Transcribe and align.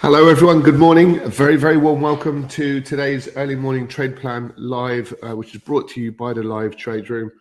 Hello, 0.00 0.28
everyone. 0.28 0.60
Good 0.60 0.78
morning. 0.78 1.20
A 1.20 1.28
very, 1.28 1.56
very 1.56 1.78
warm 1.78 2.02
welcome 2.02 2.46
to 2.48 2.82
today's 2.82 3.34
early 3.34 3.56
morning 3.56 3.88
trade 3.88 4.14
plan 4.14 4.52
live, 4.58 5.12
uh, 5.22 5.34
which 5.34 5.54
is 5.54 5.62
brought 5.62 5.88
to 5.88 6.02
you 6.02 6.12
by 6.12 6.34
the 6.34 6.42
Live 6.42 6.76
Trade 6.76 7.08
Room. 7.08 7.32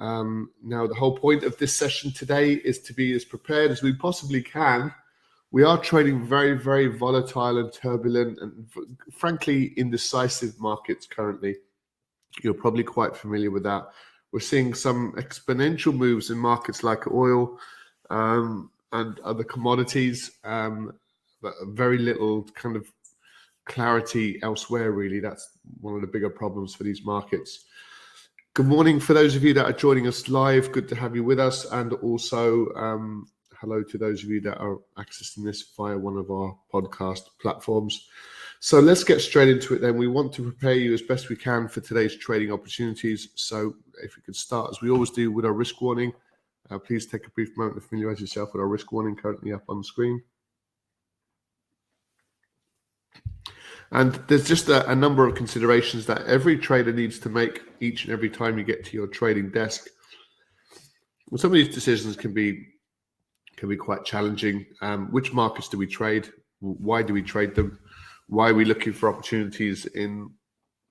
Um, 0.00 0.50
now, 0.62 0.86
the 0.86 0.94
whole 0.94 1.16
point 1.16 1.44
of 1.44 1.58
this 1.58 1.76
session 1.76 2.10
today 2.10 2.54
is 2.54 2.80
to 2.80 2.94
be 2.94 3.12
as 3.12 3.26
prepared 3.26 3.70
as 3.70 3.82
we 3.82 3.92
possibly 3.92 4.42
can. 4.42 4.94
We 5.52 5.62
are 5.62 5.76
trading 5.76 6.26
very, 6.26 6.54
very 6.56 6.86
volatile 6.86 7.58
and 7.58 7.70
turbulent 7.70 8.38
and, 8.40 8.66
frankly, 9.12 9.74
indecisive 9.76 10.58
markets 10.58 11.06
currently. 11.06 11.56
You're 12.42 12.54
probably 12.54 12.82
quite 12.82 13.14
familiar 13.14 13.50
with 13.50 13.64
that. 13.64 13.88
We're 14.32 14.40
seeing 14.40 14.72
some 14.72 15.12
exponential 15.18 15.94
moves 15.94 16.30
in 16.30 16.38
markets 16.38 16.82
like 16.82 17.12
oil 17.12 17.58
um, 18.08 18.70
and 18.90 19.20
other 19.20 19.44
commodities. 19.44 20.30
Um, 20.44 20.94
very 21.64 21.98
little 21.98 22.44
kind 22.54 22.76
of 22.76 22.90
clarity 23.66 24.38
elsewhere, 24.42 24.92
really. 24.92 25.20
That's 25.20 25.58
one 25.80 25.94
of 25.94 26.00
the 26.00 26.06
bigger 26.06 26.30
problems 26.30 26.74
for 26.74 26.84
these 26.84 27.04
markets. 27.04 27.64
Good 28.54 28.66
morning 28.66 28.98
for 28.98 29.14
those 29.14 29.36
of 29.36 29.44
you 29.44 29.54
that 29.54 29.64
are 29.64 29.72
joining 29.72 30.08
us 30.08 30.28
live. 30.28 30.72
Good 30.72 30.88
to 30.88 30.96
have 30.96 31.14
you 31.14 31.22
with 31.22 31.38
us. 31.38 31.66
And 31.70 31.92
also, 31.94 32.68
um, 32.74 33.28
hello 33.60 33.82
to 33.82 33.98
those 33.98 34.24
of 34.24 34.30
you 34.30 34.40
that 34.40 34.58
are 34.58 34.78
accessing 34.98 35.44
this 35.44 35.72
via 35.76 35.96
one 35.96 36.16
of 36.16 36.30
our 36.30 36.58
podcast 36.72 37.22
platforms. 37.40 38.08
So 38.58 38.80
let's 38.80 39.04
get 39.04 39.20
straight 39.20 39.48
into 39.48 39.74
it 39.74 39.80
then. 39.80 39.96
We 39.96 40.08
want 40.08 40.32
to 40.34 40.42
prepare 40.42 40.74
you 40.74 40.92
as 40.92 41.00
best 41.00 41.28
we 41.28 41.36
can 41.36 41.68
for 41.68 41.80
today's 41.80 42.16
trading 42.16 42.52
opportunities. 42.52 43.28
So 43.36 43.76
if 44.02 44.16
we 44.16 44.22
could 44.22 44.36
start, 44.36 44.70
as 44.70 44.82
we 44.82 44.90
always 44.90 45.10
do, 45.10 45.30
with 45.30 45.44
our 45.44 45.52
risk 45.52 45.80
warning. 45.80 46.12
Uh, 46.70 46.78
please 46.78 47.06
take 47.06 47.26
a 47.26 47.30
brief 47.30 47.56
moment 47.56 47.76
to 47.76 47.80
familiarize 47.80 48.20
yourself 48.20 48.52
with 48.52 48.60
our 48.60 48.68
risk 48.68 48.92
warning 48.92 49.16
currently 49.16 49.52
up 49.52 49.64
on 49.68 49.78
the 49.78 49.84
screen. 49.84 50.22
And 53.92 54.14
there's 54.28 54.46
just 54.46 54.68
a, 54.68 54.88
a, 54.88 54.94
number 54.94 55.26
of 55.26 55.34
considerations 55.34 56.06
that 56.06 56.24
every 56.26 56.56
trader 56.56 56.92
needs 56.92 57.18
to 57.20 57.28
make 57.28 57.62
each 57.80 58.04
and 58.04 58.12
every 58.12 58.30
time 58.30 58.56
you 58.56 58.62
get 58.62 58.84
to 58.84 58.96
your 58.96 59.08
trading 59.08 59.50
desk. 59.50 59.88
Well, 61.28 61.38
some 61.38 61.50
of 61.50 61.54
these 61.54 61.74
decisions 61.74 62.16
can 62.16 62.32
be 62.32 62.66
can 63.56 63.68
be 63.68 63.76
quite 63.76 64.04
challenging. 64.04 64.64
Um, 64.80 65.08
which 65.10 65.32
markets 65.32 65.68
do 65.68 65.76
we 65.76 65.86
trade? 65.86 66.30
Why 66.60 67.02
do 67.02 67.12
we 67.12 67.22
trade 67.22 67.54
them? 67.54 67.78
Why 68.28 68.50
are 68.50 68.54
we 68.54 68.64
looking 68.64 68.92
for 68.92 69.08
opportunities 69.08 69.86
in 69.86 70.30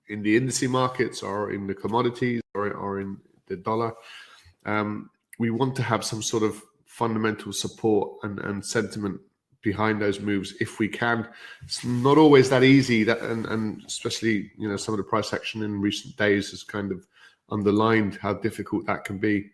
in 0.08 0.22
the 0.22 0.38
indice 0.38 0.68
markets 0.68 1.22
or 1.22 1.52
in 1.52 1.66
the 1.66 1.74
commodities 1.74 2.42
or, 2.54 2.70
or 2.72 3.00
in 3.00 3.16
the 3.46 3.56
dollar? 3.56 3.92
Um, 4.66 5.10
we 5.38 5.50
want 5.50 5.74
to 5.76 5.82
have 5.82 6.04
some 6.04 6.22
sort 6.22 6.42
of 6.42 6.62
fundamental 6.84 7.52
support 7.52 8.18
and, 8.24 8.38
and 8.40 8.64
sentiment 8.64 9.20
behind 9.62 10.00
those 10.00 10.20
moves 10.20 10.54
if 10.60 10.78
we 10.78 10.88
can. 10.88 11.26
It's 11.62 11.84
not 11.84 12.18
always 12.18 12.48
that 12.50 12.62
easy. 12.62 13.04
That 13.04 13.20
and, 13.20 13.46
and 13.46 13.82
especially 13.86 14.50
you 14.58 14.68
know 14.68 14.76
some 14.76 14.94
of 14.94 14.98
the 14.98 15.04
price 15.04 15.32
action 15.32 15.62
in 15.62 15.80
recent 15.80 16.16
days 16.16 16.50
has 16.50 16.62
kind 16.62 16.92
of 16.92 17.06
underlined 17.50 18.16
how 18.16 18.34
difficult 18.34 18.86
that 18.86 19.04
can 19.04 19.18
be. 19.18 19.50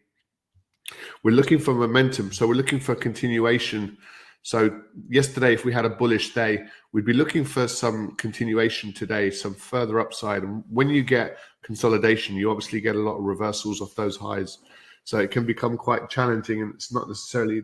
We're 1.23 1.33
looking 1.35 1.59
for 1.59 1.75
momentum, 1.75 2.33
so 2.33 2.47
we're 2.47 2.55
looking 2.55 2.81
for 2.81 2.95
continuation. 2.95 3.99
So 4.43 4.81
yesterday, 5.09 5.53
if 5.55 5.65
we 5.65 5.73
had 5.73 5.85
a 5.85 5.91
bullish 5.91 6.33
day, 6.33 6.65
we'd 6.93 7.05
be 7.05 7.13
looking 7.13 7.45
for 7.45 7.67
some 7.67 8.15
continuation 8.15 8.93
today, 8.93 9.31
some 9.31 9.55
further 9.55 9.99
upside. 9.99 10.45
And 10.45 10.63
when 10.71 10.89
you 10.89 11.03
get 11.03 11.39
consolidation, 11.63 12.37
you 12.37 12.49
obviously 12.49 12.81
get 12.81 12.95
a 12.95 13.01
lot 13.01 13.17
of 13.17 13.25
reversals 13.25 13.81
off 13.81 13.97
those 13.97 14.17
highs. 14.17 14.59
So 15.03 15.19
it 15.19 15.33
can 15.33 15.45
become 15.45 15.77
quite 15.77 16.09
challenging, 16.09 16.63
and 16.63 16.75
it's 16.75 16.93
not 16.93 17.09
necessarily 17.09 17.63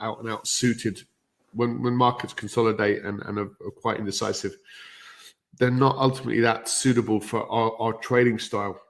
out 0.00 0.20
and 0.20 0.30
out 0.30 0.46
suited 0.46 1.02
when 1.52 1.82
when 1.82 1.94
markets 1.94 2.32
consolidate 2.32 3.04
and, 3.04 3.20
and 3.22 3.38
are, 3.38 3.50
are 3.64 3.70
quite 3.70 3.98
indecisive, 3.98 4.56
they're 5.58 5.70
not 5.70 5.96
ultimately 5.96 6.40
that 6.40 6.68
suitable 6.68 7.20
for 7.20 7.48
our, 7.50 7.72
our 7.80 7.92
trading 7.94 8.38
style. 8.38 8.80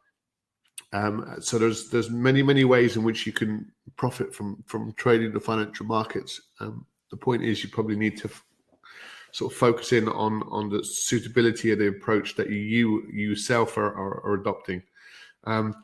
Um, 0.92 1.36
so 1.40 1.58
there's 1.58 1.88
there's 1.90 2.10
many 2.10 2.42
many 2.42 2.64
ways 2.64 2.96
in 2.96 3.04
which 3.04 3.26
you 3.26 3.32
can 3.32 3.70
profit 3.96 4.34
from 4.34 4.62
from 4.66 4.92
trading 4.94 5.32
the 5.32 5.40
financial 5.40 5.86
markets. 5.86 6.40
Um, 6.58 6.86
the 7.10 7.16
point 7.16 7.42
is, 7.42 7.62
you 7.62 7.70
probably 7.70 7.96
need 7.96 8.16
to 8.18 8.28
f- 8.28 8.44
sort 9.32 9.52
of 9.52 9.58
focus 9.58 9.92
in 9.92 10.08
on 10.08 10.42
on 10.44 10.68
the 10.68 10.84
suitability 10.84 11.70
of 11.70 11.78
the 11.78 11.88
approach 11.88 12.34
that 12.36 12.50
you 12.50 13.04
you 13.12 13.30
yourself 13.30 13.76
are, 13.76 13.92
are, 13.94 14.20
are 14.24 14.34
adopting. 14.34 14.82
Um, 15.44 15.74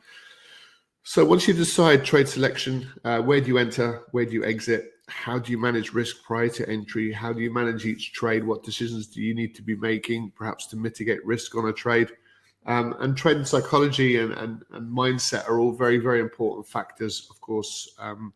so 1.03 1.23
once 1.23 1.47
you 1.47 1.53
decide 1.53 2.03
trade 2.03 2.27
selection, 2.27 2.91
uh, 3.05 3.21
where 3.21 3.39
do 3.39 3.47
you 3.47 3.57
enter? 3.57 4.03
Where 4.11 4.25
do 4.25 4.33
you 4.33 4.43
exit? 4.43 4.91
How 5.07 5.39
do 5.39 5.51
you 5.51 5.57
manage 5.57 5.93
risk 5.93 6.23
prior 6.23 6.49
to 6.49 6.69
entry? 6.69 7.11
How 7.11 7.31
do 7.31 7.41
you 7.41 7.51
manage 7.51 7.85
each 7.85 8.11
trade? 8.11 8.43
What 8.43 8.63
decisions 8.63 9.07
do 9.07 9.21
you 9.21 9.33
need 9.33 9.55
to 9.55 9.61
be 9.61 9.75
making, 9.75 10.31
perhaps 10.35 10.67
to 10.67 10.75
mitigate 10.77 11.25
risk 11.25 11.55
on 11.55 11.69
a 11.69 11.73
trade? 11.73 12.11
Um, 12.65 12.95
and 12.99 13.15
trend 13.15 13.47
psychology 13.47 14.17
and, 14.17 14.33
and, 14.33 14.61
and, 14.71 14.91
mindset 14.93 15.47
are 15.47 15.59
all 15.59 15.71
very, 15.71 15.99
very 15.99 16.19
important 16.19 16.67
factors, 16.67 17.25
of 17.29 17.39
course, 17.39 17.89
um, 17.97 18.33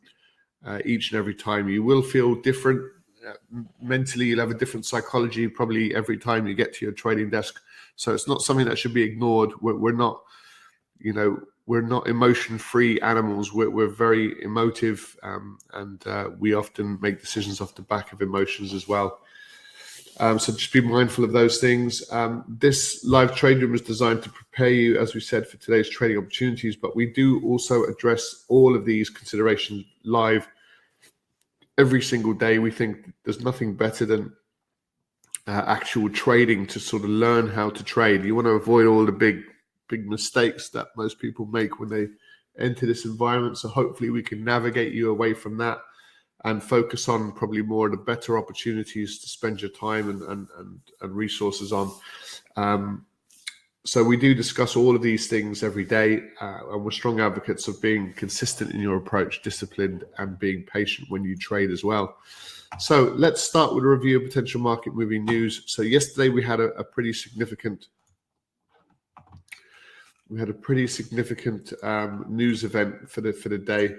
uh, 0.65 0.79
each 0.85 1.11
and 1.11 1.19
every 1.19 1.35
time. 1.35 1.67
You 1.67 1.83
will 1.83 2.01
feel 2.01 2.35
different. 2.35 2.81
Uh, 3.27 3.33
mentally, 3.81 4.27
you'll 4.27 4.39
have 4.39 4.49
a 4.51 4.57
different 4.57 4.85
psychology 4.85 5.49
probably 5.49 5.93
every 5.93 6.17
time 6.17 6.47
you 6.47 6.53
get 6.53 6.73
to 6.75 6.85
your 6.85 6.93
trading 6.93 7.29
desk. 7.29 7.59
So 7.97 8.13
it's 8.13 8.27
not 8.27 8.41
something 8.41 8.65
that 8.67 8.77
should 8.77 8.93
be 8.93 9.03
ignored. 9.03 9.51
We're, 9.59 9.75
we're 9.75 9.91
not, 9.91 10.21
you 10.99 11.11
know, 11.11 11.41
we're 11.67 11.81
not 11.81 12.07
emotion 12.07 12.57
free 12.57 12.99
animals. 13.01 13.53
We're, 13.53 13.69
we're 13.69 13.87
very 13.87 14.41
emotive 14.43 15.15
um, 15.23 15.59
and 15.73 16.05
uh, 16.07 16.29
we 16.39 16.53
often 16.53 16.99
make 17.01 17.21
decisions 17.21 17.61
off 17.61 17.75
the 17.75 17.81
back 17.81 18.11
of 18.11 18.21
emotions 18.21 18.73
as 18.73 18.87
well. 18.87 19.19
Um, 20.19 20.37
so 20.37 20.51
just 20.51 20.73
be 20.73 20.81
mindful 20.81 21.23
of 21.23 21.31
those 21.31 21.59
things. 21.59 22.03
Um, 22.11 22.43
this 22.47 23.03
live 23.05 23.35
trade 23.35 23.61
room 23.61 23.73
is 23.73 23.81
designed 23.81 24.23
to 24.23 24.29
prepare 24.29 24.69
you, 24.69 24.99
as 24.99 25.15
we 25.15 25.21
said, 25.21 25.47
for 25.47 25.57
today's 25.57 25.89
trading 25.89 26.17
opportunities, 26.17 26.75
but 26.75 26.95
we 26.95 27.05
do 27.07 27.41
also 27.43 27.85
address 27.85 28.45
all 28.47 28.75
of 28.75 28.85
these 28.85 29.09
considerations 29.09 29.85
live 30.03 30.47
every 31.77 32.01
single 32.01 32.33
day. 32.33 32.59
We 32.59 32.71
think 32.71 33.11
there's 33.23 33.41
nothing 33.41 33.73
better 33.73 34.05
than 34.05 34.33
uh, 35.47 35.63
actual 35.65 36.09
trading 36.09 36.67
to 36.67 36.79
sort 36.79 37.03
of 37.03 37.09
learn 37.09 37.47
how 37.47 37.69
to 37.69 37.83
trade. 37.83 38.23
You 38.23 38.35
want 38.35 38.45
to 38.45 38.51
avoid 38.51 38.85
all 38.85 39.05
the 39.05 39.11
big 39.11 39.43
big 39.91 40.07
mistakes 40.07 40.69
that 40.69 40.87
most 40.97 41.19
people 41.19 41.45
make 41.45 41.79
when 41.79 41.89
they 41.89 42.07
enter 42.57 42.85
this 42.85 43.05
environment. 43.05 43.57
So 43.57 43.67
hopefully 43.67 44.09
we 44.09 44.23
can 44.23 44.43
navigate 44.43 44.93
you 44.93 45.11
away 45.11 45.33
from 45.35 45.57
that 45.57 45.79
and 46.43 46.63
focus 46.63 47.07
on 47.07 47.33
probably 47.33 47.61
more 47.61 47.85
of 47.85 47.91
the 47.91 47.97
better 48.11 48.37
opportunities 48.37 49.19
to 49.19 49.29
spend 49.29 49.61
your 49.61 49.71
time 49.71 50.09
and 50.09 50.21
and 50.23 50.47
and, 50.57 50.79
and 51.01 51.15
resources 51.15 51.71
on. 51.71 51.91
Um, 52.55 53.05
so 53.83 54.03
we 54.03 54.17
do 54.17 54.35
discuss 54.35 54.75
all 54.75 54.95
of 54.95 55.01
these 55.01 55.27
things 55.27 55.63
every 55.63 55.85
day, 55.85 56.09
uh, 56.39 56.59
and 56.71 56.83
we're 56.83 56.91
strong 56.91 57.19
advocates 57.19 57.67
of 57.67 57.81
being 57.81 58.13
consistent 58.13 58.71
in 58.75 58.79
your 58.79 58.97
approach, 58.97 59.41
disciplined, 59.41 60.03
and 60.19 60.37
being 60.37 60.63
patient 60.63 61.09
when 61.09 61.23
you 61.23 61.35
trade 61.35 61.71
as 61.71 61.83
well. 61.83 62.17
So 62.79 63.13
let's 63.17 63.41
start 63.41 63.73
with 63.73 63.83
a 63.83 63.87
review 63.87 64.17
of 64.17 64.23
potential 64.23 64.61
market 64.61 64.93
moving 64.93 65.25
news. 65.25 65.63
So 65.65 65.81
yesterday 65.81 66.29
we 66.29 66.43
had 66.43 66.59
a, 66.59 66.69
a 66.77 66.83
pretty 66.83 67.11
significant 67.11 67.87
we 70.31 70.39
had 70.39 70.49
a 70.49 70.53
pretty 70.53 70.87
significant 70.87 71.73
um, 71.83 72.25
news 72.29 72.63
event 72.63 73.09
for 73.09 73.19
the 73.19 73.33
for 73.33 73.49
the 73.49 73.57
day. 73.57 73.95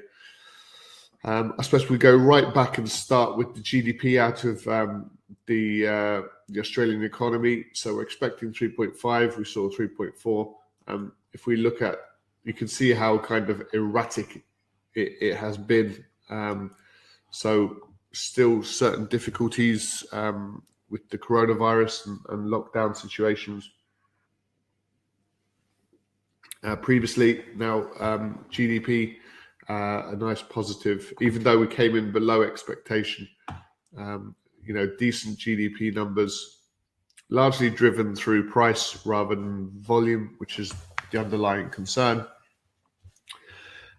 Um, 1.24 1.52
I 1.58 1.62
suppose 1.62 1.88
we 1.88 1.98
go 1.98 2.16
right 2.16 2.52
back 2.54 2.78
and 2.78 2.88
start 2.88 3.36
with 3.36 3.54
the 3.54 3.60
GDP 3.60 4.18
out 4.18 4.42
of 4.44 4.66
um, 4.66 5.10
the 5.46 5.86
uh, 5.86 6.22
the 6.48 6.60
Australian 6.60 7.04
economy. 7.04 7.66
So 7.74 7.94
we're 7.94 8.02
expecting 8.02 8.52
3.5. 8.52 9.36
We 9.36 9.44
saw 9.44 9.68
3.4. 9.68 10.54
Um, 10.88 11.12
if 11.34 11.46
we 11.46 11.56
look 11.56 11.82
at, 11.82 11.98
you 12.44 12.54
can 12.54 12.66
see 12.66 12.92
how 12.92 13.18
kind 13.18 13.50
of 13.50 13.62
erratic 13.74 14.42
it, 14.94 15.12
it 15.20 15.36
has 15.36 15.58
been. 15.58 16.02
Um, 16.30 16.72
so 17.30 17.76
still 18.12 18.62
certain 18.62 19.04
difficulties 19.06 20.04
um, 20.12 20.62
with 20.88 21.08
the 21.10 21.18
coronavirus 21.18 22.06
and, 22.06 22.18
and 22.30 22.50
lockdown 22.50 22.96
situations 22.96 23.70
uh, 26.62 26.76
previously. 26.76 27.44
Now, 27.56 27.88
um, 28.00 28.44
GDP, 28.50 29.16
uh, 29.68 30.10
a 30.12 30.16
nice 30.16 30.42
positive, 30.42 31.12
even 31.20 31.42
though 31.42 31.58
we 31.58 31.66
came 31.66 31.96
in 31.96 32.12
below 32.12 32.42
expectation. 32.42 33.28
Um, 33.96 34.34
you 34.64 34.74
know, 34.74 34.86
decent 34.98 35.38
GDP 35.38 35.94
numbers, 35.94 36.60
largely 37.28 37.70
driven 37.70 38.14
through 38.14 38.48
price 38.50 39.04
rather 39.04 39.34
than 39.34 39.70
volume, 39.80 40.34
which 40.38 40.58
is 40.58 40.72
the 41.10 41.18
underlying 41.18 41.68
concern. 41.70 42.26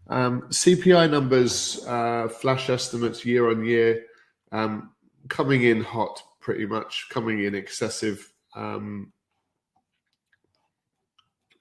Um, 0.08 0.44
CPI 0.50 1.10
numbers, 1.10 1.84
uh, 1.88 2.28
flash 2.28 2.70
estimates 2.70 3.26
year 3.26 3.50
on 3.50 3.64
year, 3.64 4.04
um, 4.52 4.92
coming 5.30 5.64
in 5.64 5.82
hot, 5.82 6.22
pretty 6.42 6.66
much 6.66 7.08
coming 7.10 7.44
in 7.44 7.56
excessive. 7.56 8.32
Um, 8.56 9.13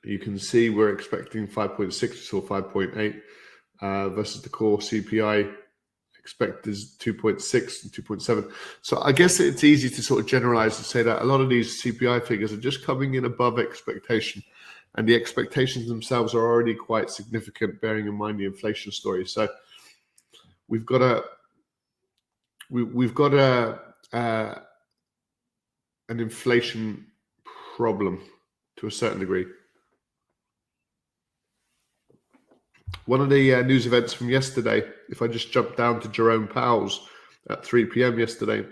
you 0.05 0.19
can 0.19 0.39
see 0.39 0.71
we're 0.71 0.93
expecting 0.93 1.47
5.6 1.47 2.35
or 2.35 2.43
5.8 2.43 3.21
uh, 3.81 4.09
versus 4.11 4.43
the 4.43 4.49
core 4.49 4.79
CPI 4.79 5.53
expected 6.23 6.71
is 6.71 6.97
2.6 7.01 7.83
and 7.83 7.93
2.7. 7.93 8.53
So 8.81 9.01
I 9.03 9.11
guess 9.13 9.41
it's 9.41 9.65
easy 9.65 9.91
to 9.91 10.03
sort 10.03 10.21
of 10.21 10.27
generalize 10.27 10.77
and 10.79 10.87
say 10.87 11.03
that 11.03 11.23
a 11.23 11.25
lot 11.25 11.41
of 11.41 11.49
these 11.49 11.83
CPI 11.83 12.25
figures 12.27 12.53
are 12.53 12.59
just 12.59 12.85
coming 12.85 13.15
in 13.15 13.25
above 13.25 13.59
expectation. 13.59 14.43
And 14.95 15.09
the 15.09 15.17
expectations 15.17 15.89
themselves 15.89 16.35
are 16.35 16.45
already 16.45 16.75
quite 16.75 17.11
significant, 17.11 17.81
bearing 17.81 18.07
in 18.07 18.15
mind 18.15 18.39
the 18.39 18.45
inflation 18.45 18.93
story. 18.93 19.27
So 19.27 19.49
we've 20.69 20.87
got 20.87 21.03
a 21.03 21.25
we, 22.71 22.83
we've 22.85 23.15
got 23.15 23.35
a 23.35 23.81
uh, 24.13 24.55
an 26.09 26.21
inflation 26.21 27.07
problem 27.77 28.23
to 28.77 28.87
a 28.87 28.91
certain 28.91 29.19
degree. 29.19 29.47
One 33.07 33.21
of 33.21 33.31
the 33.31 33.55
uh, 33.55 33.63
news 33.63 33.87
events 33.87 34.13
from 34.13 34.29
yesterday, 34.31 34.83
if 35.09 35.23
I 35.23 35.27
just 35.27 35.53
jump 35.53 35.77
down 35.77 36.01
to 36.01 36.09
Jerome 36.09 36.47
Powell's 36.47 37.09
at 37.51 37.65
3 37.65 37.87
p.m. 37.87 38.19
yesterday, 38.19 38.65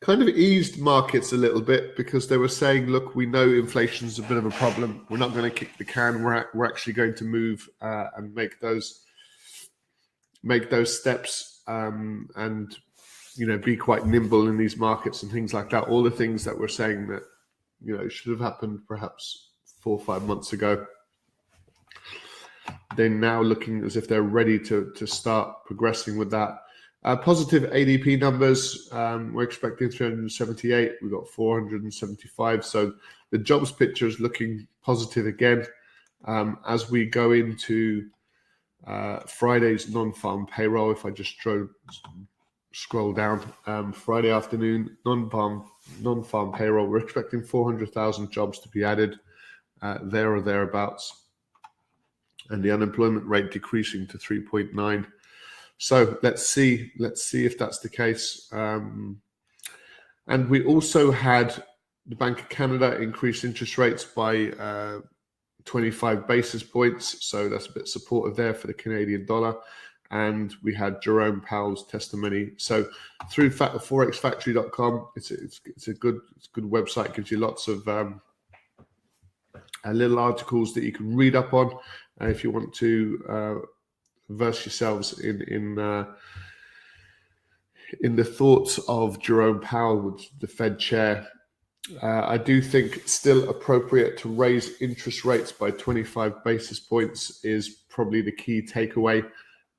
kind 0.00 0.22
of 0.22 0.28
eased 0.28 0.78
markets 0.78 1.32
a 1.32 1.36
little 1.36 1.60
bit 1.60 1.96
because 1.96 2.28
they 2.28 2.36
were 2.36 2.48
saying, 2.48 2.86
look, 2.86 3.14
we 3.14 3.26
know 3.26 3.48
inflation's 3.48 4.18
a 4.18 4.22
bit 4.22 4.36
of 4.36 4.46
a 4.46 4.50
problem. 4.50 5.06
We're 5.10 5.18
not 5.18 5.34
going 5.34 5.44
to 5.44 5.50
kick 5.50 5.76
the 5.76 5.84
can. 5.84 6.22
We're, 6.22 6.46
we're 6.54 6.66
actually 6.66 6.94
going 6.94 7.14
to 7.16 7.24
move 7.24 7.68
uh, 7.80 8.06
and 8.16 8.34
make 8.34 8.60
those 8.60 9.04
make 10.42 10.70
those 10.70 10.98
steps 10.98 11.62
um, 11.66 12.26
and 12.36 12.74
you 13.36 13.46
know 13.46 13.58
be 13.58 13.76
quite 13.76 14.06
nimble 14.06 14.48
in 14.48 14.56
these 14.56 14.78
markets 14.78 15.22
and 15.22 15.30
things 15.30 15.52
like 15.52 15.70
that. 15.70 15.84
All 15.84 16.02
the 16.02 16.10
things 16.10 16.44
that 16.44 16.58
we're 16.58 16.68
saying 16.68 17.08
that 17.08 17.22
you 17.82 17.96
know 17.96 18.08
should 18.08 18.30
have 18.30 18.40
happened 18.40 18.80
perhaps 18.88 19.50
four 19.80 19.98
or 19.98 20.04
five 20.04 20.22
months 20.22 20.52
ago 20.52 20.86
they're 22.96 23.08
now 23.08 23.40
looking 23.40 23.84
as 23.84 23.96
if 23.96 24.08
they're 24.08 24.22
ready 24.22 24.58
to 24.58 24.92
to 24.96 25.06
start 25.06 25.64
progressing 25.64 26.16
with 26.16 26.30
that. 26.30 26.58
Uh, 27.02 27.16
positive 27.16 27.62
ADP 27.70 28.20
numbers. 28.20 28.88
Um, 28.92 29.32
we're 29.32 29.44
expecting 29.44 29.90
378. 29.90 30.96
We've 31.00 31.10
got 31.10 31.26
475. 31.28 32.64
So 32.64 32.92
the 33.30 33.38
jobs 33.38 33.72
picture 33.72 34.06
is 34.06 34.20
looking 34.20 34.66
positive 34.82 35.26
again 35.26 35.64
um, 36.26 36.58
as 36.68 36.90
we 36.90 37.06
go 37.06 37.32
into 37.32 38.10
uh, 38.86 39.20
Friday's 39.20 39.88
non-farm 39.88 40.46
payroll. 40.46 40.90
If 40.90 41.06
I 41.06 41.10
just 41.10 41.38
drove, 41.38 41.70
scroll 42.72 43.14
down, 43.14 43.50
um, 43.66 43.94
Friday 43.94 44.30
afternoon 44.30 44.96
non-farm 45.06 45.64
non-farm 46.02 46.52
payroll. 46.52 46.86
We're 46.86 46.98
expecting 46.98 47.42
400,000 47.42 48.30
jobs 48.30 48.58
to 48.58 48.68
be 48.68 48.84
added 48.84 49.18
uh, 49.80 49.98
there 50.02 50.34
or 50.34 50.42
thereabouts 50.42 51.20
and 52.50 52.62
the 52.62 52.70
unemployment 52.70 53.26
rate 53.26 53.50
decreasing 53.50 54.06
to 54.08 54.18
3.9. 54.18 55.06
So 55.78 56.18
let's 56.22 56.46
see, 56.46 56.92
let's 56.98 57.22
see 57.22 57.46
if 57.46 57.56
that's 57.56 57.78
the 57.78 57.88
case. 57.88 58.48
Um, 58.52 59.20
and 60.26 60.48
we 60.48 60.64
also 60.64 61.10
had 61.10 61.64
the 62.06 62.16
Bank 62.16 62.40
of 62.40 62.48
Canada 62.48 63.00
increase 63.00 63.44
interest 63.44 63.78
rates 63.78 64.04
by 64.04 64.50
uh, 64.50 65.00
25 65.64 66.26
basis 66.26 66.62
points. 66.62 67.24
So 67.24 67.48
that's 67.48 67.66
a 67.66 67.72
bit 67.72 67.88
supportive 67.88 68.36
there 68.36 68.54
for 68.54 68.66
the 68.66 68.74
Canadian 68.74 69.26
dollar. 69.26 69.56
And 70.10 70.52
we 70.62 70.74
had 70.74 71.00
Jerome 71.00 71.40
Powell's 71.40 71.86
testimony. 71.86 72.50
So 72.56 72.88
through 73.30 73.50
forexfactory.com, 73.50 75.08
it's 75.14 75.30
a, 75.30 75.34
it's, 75.34 75.60
it's 75.64 75.88
a 75.88 75.94
good 75.94 76.20
it's 76.36 76.46
a 76.46 76.60
good 76.60 76.68
website. 76.68 77.06
It 77.06 77.14
gives 77.14 77.30
you 77.30 77.38
lots 77.38 77.68
of 77.68 77.86
um, 77.86 78.20
uh, 79.84 79.92
little 79.92 80.18
articles 80.18 80.74
that 80.74 80.82
you 80.82 80.92
can 80.92 81.14
read 81.14 81.36
up 81.36 81.54
on 81.54 81.72
uh, 82.20 82.26
if 82.26 82.44
you 82.44 82.50
want 82.50 82.72
to 82.74 83.24
uh, 83.28 83.54
verse 84.28 84.64
yourselves 84.64 85.18
in 85.20 85.42
in 85.42 85.78
uh, 85.78 86.04
in 88.00 88.16
the 88.16 88.24
thoughts 88.24 88.78
of 88.88 89.20
Jerome 89.20 89.60
Powell, 89.60 90.18
the 90.38 90.46
Fed 90.46 90.78
chair. 90.78 91.26
Uh, 92.02 92.22
I 92.26 92.36
do 92.36 92.62
think 92.62 93.02
still 93.08 93.48
appropriate 93.48 94.16
to 94.18 94.28
raise 94.28 94.80
interest 94.80 95.24
rates 95.24 95.50
by 95.50 95.72
25 95.72 96.44
basis 96.44 96.78
points 96.78 97.42
is 97.44 97.68
probably 97.88 98.22
the 98.22 98.30
key 98.30 98.62
takeaway. 98.62 99.28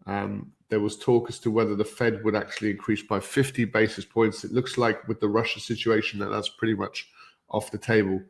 Um, 0.07 0.51
there 0.69 0.79
was 0.79 0.97
talk 0.97 1.29
as 1.29 1.39
to 1.39 1.51
whether 1.51 1.75
the 1.75 1.85
Fed 1.85 2.23
would 2.23 2.35
actually 2.35 2.71
increase 2.71 3.03
by 3.03 3.19
50 3.19 3.65
basis 3.65 4.03
points. 4.03 4.43
It 4.43 4.51
looks 4.51 4.77
like 4.77 5.07
with 5.07 5.19
the 5.19 5.29
Russia 5.29 5.59
situation 5.59 6.19
that 6.19 6.29
that's 6.31 6.49
pretty 6.49 6.73
much 6.73 7.07
off 7.49 7.71
the 7.71 7.77
table. 7.77 8.21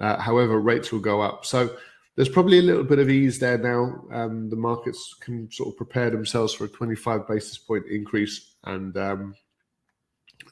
Uh, 0.00 0.18
however, 0.18 0.60
rates 0.60 0.92
will 0.92 1.00
go 1.00 1.20
up. 1.20 1.44
So 1.44 1.76
there's 2.16 2.28
probably 2.28 2.58
a 2.58 2.62
little 2.62 2.84
bit 2.84 2.98
of 2.98 3.08
ease 3.08 3.38
there 3.38 3.58
now. 3.58 4.04
Um, 4.12 4.50
the 4.50 4.56
markets 4.56 5.14
can 5.20 5.50
sort 5.50 5.70
of 5.70 5.76
prepare 5.76 6.10
themselves 6.10 6.52
for 6.52 6.64
a 6.64 6.68
25 6.68 7.26
basis 7.26 7.56
point 7.58 7.86
increase, 7.86 8.54
and 8.64 8.96
um, 8.98 9.34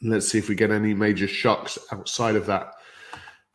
let's 0.03 0.29
see 0.29 0.39
if 0.39 0.49
we 0.49 0.55
get 0.55 0.71
any 0.71 0.95
major 0.95 1.29
shocks 1.29 1.79
outside 1.93 2.37
of 2.37 2.47
that. 2.47 2.73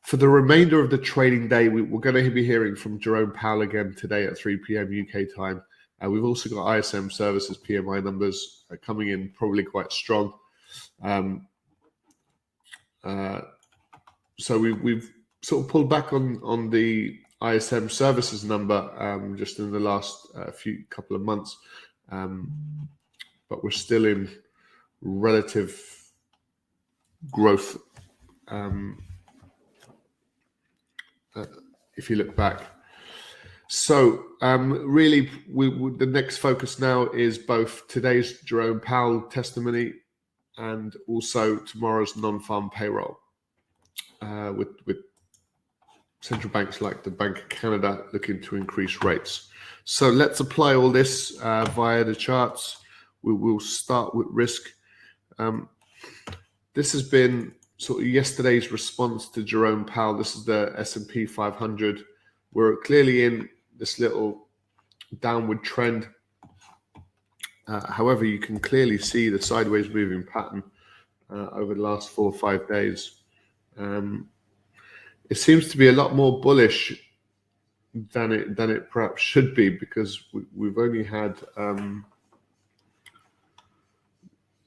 For 0.02 0.18
the 0.18 0.30
remainder 0.30 0.80
of 0.80 0.92
the 0.92 1.00
trading 1.00 1.48
day, 1.48 1.68
we, 1.68 1.82
are 1.82 2.00
going 2.00 2.24
to 2.24 2.30
be 2.30 2.46
hearing 2.46 2.76
from 2.76 3.00
Jerome 3.00 3.34
Powell 3.34 3.62
again 3.62 3.96
today 3.98 4.26
at 4.26 4.38
3 4.38 4.58
p.m. 4.58 5.08
UK 5.08 5.26
time. 5.36 5.64
Uh, 6.04 6.10
we've 6.10 6.24
also 6.24 6.48
got 6.48 6.78
ISM 6.78 7.10
services 7.10 7.58
PMI 7.58 8.04
numbers 8.04 8.66
uh, 8.72 8.76
coming 8.84 9.10
in 9.10 9.32
probably 9.36 9.64
quite 9.64 9.92
strong. 9.92 10.32
Um, 11.02 11.48
uh, 13.04 13.42
so 14.38 14.60
we, 14.60 14.74
we've 14.74 15.12
sort 15.42 15.66
of 15.66 15.72
pulled 15.72 15.90
back 15.90 16.14
on 16.14 16.40
on 16.44 16.70
the 16.70 17.18
ISM 17.44 17.90
services 17.90 18.44
number 18.44 18.92
um, 18.98 19.36
just 19.38 19.60
in 19.60 19.72
the 19.72 19.80
last 19.80 20.28
uh, 20.36 20.52
few 20.52 20.84
couple 20.90 21.16
of 21.16 21.22
months, 21.22 21.58
um, 22.12 22.88
but 23.50 23.64
we're 23.64 23.72
still 23.72 24.06
in 24.06 24.30
relative 25.02 25.82
growth. 27.32 27.78
Um, 28.48 29.04
uh, 31.36 31.46
if 31.98 32.10
you 32.10 32.16
look 32.16 32.36
back, 32.36 32.62
so 33.68 34.24
um, 34.42 34.72
really, 34.72 35.30
we, 35.52 35.70
we, 35.70 35.98
the 35.98 36.06
next 36.06 36.38
focus 36.38 36.80
now 36.80 37.10
is 37.10 37.38
both 37.38 37.88
today's 37.88 38.40
Jerome 38.42 38.80
Powell 38.80 39.24
testimony 39.24 39.94
and 40.58 40.96
also 41.08 41.58
tomorrow's 41.58 42.16
non-farm 42.16 42.70
payroll, 42.70 43.18
uh, 44.22 44.54
with 44.56 44.70
with 44.86 44.98
central 46.26 46.52
banks 46.52 46.82
like 46.82 47.04
the 47.04 47.12
Bank 47.12 47.38
of 47.38 47.50
Canada 47.50 48.04
looking 48.12 48.42
to 48.42 48.56
increase 48.56 49.04
rates. 49.04 49.50
So 49.84 50.10
let's 50.10 50.40
apply 50.40 50.74
all 50.74 50.92
this 50.92 51.38
uh, 51.40 51.66
via 51.66 52.04
the 52.04 52.16
charts. 52.16 52.78
We 53.22 53.34
will 53.34 53.60
start 53.60 54.16
with 54.16 54.26
risk. 54.32 54.64
Um, 55.38 55.70
this 56.74 56.92
has 56.94 57.04
been 57.04 57.54
sort 57.78 58.02
of 58.02 58.08
yesterday's 58.08 58.72
response 58.72 59.30
to 59.30 59.44
Jerome 59.44 59.86
Powell. 59.86 60.18
This 60.18 60.36
is 60.36 60.46
the 60.46 60.74
S&P 60.78 61.28
500. 61.28 62.04
We're 62.54 62.78
clearly 62.78 63.26
in 63.26 63.48
this 63.78 64.00
little 64.00 64.48
downward 65.20 65.64
trend. 65.64 66.08
Uh, 67.68 67.86
however, 67.92 68.26
you 68.26 68.40
can 68.40 68.60
clearly 68.60 68.98
see 68.98 69.30
the 69.30 69.42
sideways 69.42 69.90
moving 69.90 70.24
pattern 70.24 70.64
uh, 71.30 71.50
over 71.52 71.76
the 71.76 71.82
last 71.82 72.10
four 72.10 72.32
or 72.32 72.38
five 72.38 72.68
days. 72.68 73.22
Um, 73.78 74.30
it 75.30 75.38
seems 75.38 75.70
to 75.70 75.78
be 75.78 75.88
a 75.88 75.94
lot 75.94 76.16
more 76.16 76.40
bullish 76.40 77.02
than 78.12 78.32
it 78.32 78.56
than 78.56 78.70
it 78.70 78.90
perhaps 78.90 79.22
should 79.22 79.56
be 79.56 79.70
because 79.70 80.22
we, 80.54 80.68
have 80.68 80.78
only 80.78 81.04
had 81.04 81.40
um, 81.56 82.06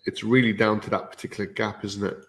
it's 0.07 0.25
really 0.25 0.55
down 0.55 0.81
to 0.81 0.91
that 0.91 1.11
particular 1.11 1.49
gap, 1.50 1.85
isn't 1.85 2.05
it? 2.05 2.25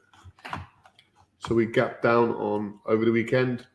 So 1.39 1.55
we 1.55 1.65
gap 1.65 2.01
down 2.01 2.31
on 2.31 2.79
over 2.85 3.05
the 3.05 3.11
weekend. 3.11 3.65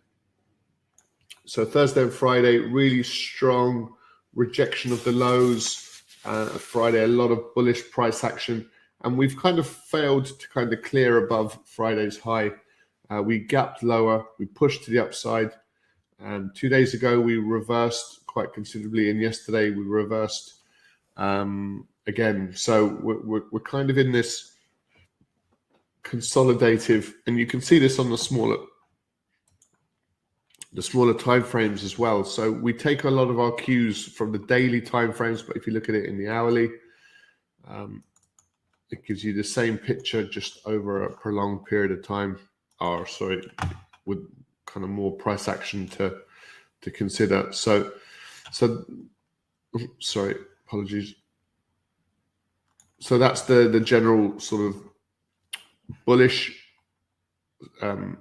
So 1.47 1.65
Thursday 1.65 2.03
and 2.03 2.13
Friday, 2.13 2.59
really 2.59 3.03
strong 3.03 3.95
rejection 4.35 4.93
of 4.93 5.03
the 5.05 5.13
lows. 5.13 6.03
Uh, 6.27 6.47
Friday, 6.47 7.05
a 7.05 7.09
lot 7.09 7.31
of 7.31 7.55
bullish 7.55 7.91
price 7.91 8.25
action, 8.25 8.69
and 9.03 9.17
we've 9.17 9.37
kind 9.37 9.59
of 9.59 9.67
failed 9.67 10.25
to 10.25 10.49
kind 10.49 10.73
of 10.73 10.83
clear 10.83 11.25
above 11.25 11.59
Friday's 11.67 12.19
high. 12.19 12.51
Uh, 13.11 13.23
we 13.23 13.39
gapped 13.39 13.83
lower, 13.83 14.25
we 14.39 14.47
pushed 14.47 14.85
to 14.85 14.91
the 14.91 14.99
upside, 14.99 15.51
and 16.21 16.55
two 16.55 16.69
days 16.69 16.95
ago 16.95 17.21
we 17.21 17.37
reversed 17.37 18.27
quite 18.27 18.53
considerably, 18.53 19.11
and 19.11 19.21
yesterday 19.21 19.71
we 19.71 19.83
reversed 19.83 20.63
um, 21.17 21.87
again. 22.07 22.53
So 22.55 22.99
we're, 23.03 23.21
we're, 23.21 23.43
we're 23.53 23.61
kind 23.61 23.91
of 23.91 23.99
in 23.99 24.11
this 24.11 24.53
consolidative, 26.03 27.13
and 27.27 27.39
you 27.39 27.47
can 27.47 27.61
see 27.61 27.79
this 27.79 27.99
on 27.99 28.11
the 28.11 28.19
smaller 28.19 28.59
the 30.75 30.83
smaller 30.83 31.15
time 31.15 31.45
frames 31.45 31.85
as 31.85 32.01
well. 32.01 32.25
So 32.25 32.51
we 32.51 32.73
take 32.73 33.05
a 33.05 33.11
lot 33.11 33.31
of 33.31 33.39
our 33.39 33.53
cues 33.53 34.09
from 34.09 34.33
the 34.33 34.41
daily 34.41 34.81
time 34.81 35.13
frames, 35.13 35.41
but 35.41 35.57
if 35.57 35.69
you 35.69 35.73
look 35.73 35.89
at 35.89 35.95
it 35.95 36.07
in 36.07 36.19
the 36.19 36.29
hourly, 36.29 36.69
um, 37.69 38.03
it 38.91 39.07
gives 39.07 39.23
you 39.23 39.33
the 39.33 39.45
same 39.45 39.79
picture 39.79 40.25
just 40.25 40.59
over 40.67 41.05
a 41.05 41.13
prolonged 41.13 41.65
period 41.67 41.93
of 41.93 42.05
time 42.05 42.41
are 42.81 43.07
sorry 43.07 43.43
with 44.05 44.19
kind 44.67 44.85
of 44.85 44.91
more 44.91 45.13
price 45.13 45.49
action 45.49 45.87
to 45.89 46.19
to 46.81 46.91
consider. 46.91 47.53
So 47.53 47.93
so 48.53 48.85
sorry, 50.01 50.37
apologies. 50.67 51.15
so 53.01 53.19
that's 53.19 53.43
the 53.43 53.69
the 53.69 53.81
general 53.81 54.39
sort 54.39 54.63
of 54.67 54.83
bullish, 56.07 56.69
um, 57.83 58.19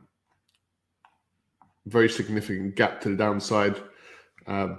very 1.86 2.10
significant 2.10 2.75
gap 2.75 3.01
to 3.01 3.10
the 3.10 3.15
downside. 3.15 3.81
Uh, 4.48 4.75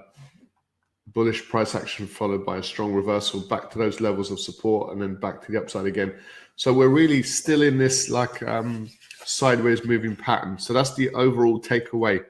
bullish 1.14 1.48
price 1.48 1.74
action 1.74 2.06
followed 2.06 2.44
by 2.44 2.58
a 2.58 2.62
strong 2.62 2.92
reversal 2.92 3.40
back 3.40 3.70
to 3.70 3.78
those 3.78 4.00
levels 4.00 4.30
of 4.30 4.40
support 4.40 4.92
and 4.92 5.00
then 5.00 5.14
back 5.14 5.40
to 5.40 5.52
the 5.52 5.58
upside 5.58 5.86
again. 5.86 6.12
So 6.56 6.72
we're 6.72 6.88
really 6.88 7.22
still 7.22 7.62
in 7.62 7.78
this 7.78 8.10
like 8.10 8.42
um, 8.42 8.90
sideways 9.24 9.84
moving 9.84 10.16
pattern. 10.16 10.58
So 10.58 10.72
that's 10.72 10.94
the 10.94 11.10
overall 11.10 11.60
takeaway 11.60 12.24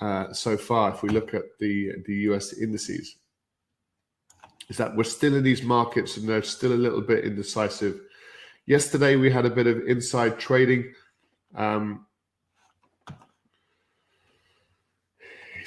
uh, 0.00 0.32
so 0.32 0.56
far. 0.56 0.92
If 0.92 1.02
we 1.02 1.08
look 1.10 1.32
at 1.32 1.44
the 1.58 1.92
the 2.06 2.14
US 2.30 2.52
indices, 2.58 3.16
is 4.68 4.76
that 4.76 4.94
we're 4.94 5.04
still 5.04 5.34
in 5.34 5.44
these 5.44 5.62
markets 5.62 6.16
and 6.16 6.28
they're 6.28 6.42
still 6.42 6.72
a 6.72 6.74
little 6.74 7.00
bit 7.00 7.24
indecisive. 7.24 8.00
Yesterday 8.66 9.16
we 9.16 9.30
had 9.30 9.46
a 9.46 9.50
bit 9.50 9.66
of 9.66 9.86
inside 9.86 10.38
trading. 10.38 10.92
Um, 11.54 12.06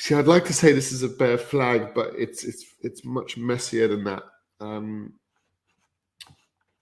See, 0.01 0.15
I'd 0.15 0.25
like 0.25 0.45
to 0.45 0.53
say 0.53 0.71
this 0.71 0.91
is 0.91 1.03
a 1.03 1.09
bear 1.09 1.37
flag, 1.37 1.93
but 1.93 2.13
it's 2.17 2.43
it's 2.43 2.65
it's 2.81 3.05
much 3.05 3.37
messier 3.37 3.87
than 3.87 4.03
that. 4.05 4.23
Um, 4.59 5.13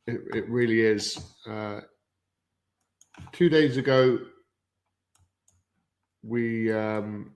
it, 0.07 0.21
it 0.33 0.49
really 0.49 0.79
is. 0.79 1.19
Uh, 1.45 1.81
two 3.33 3.49
days 3.49 3.75
ago, 3.75 4.19
we 6.23 6.71
um, 6.71 7.33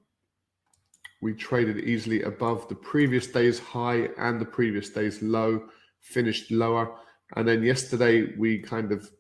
we 1.21 1.33
traded 1.33 1.79
easily 1.79 2.21
above 2.21 2.69
the 2.69 2.75
previous 2.75 3.27
day's 3.27 3.59
high 3.59 4.07
and 4.17 4.39
the 4.39 4.45
previous 4.45 4.89
day's 4.89 5.21
low, 5.21 5.63
finished 5.99 6.49
lower, 6.49 6.95
and 7.35 7.45
then 7.45 7.61
yesterday 7.61 8.33
we 8.37 8.57
kind 8.57 8.93
of 8.93 9.11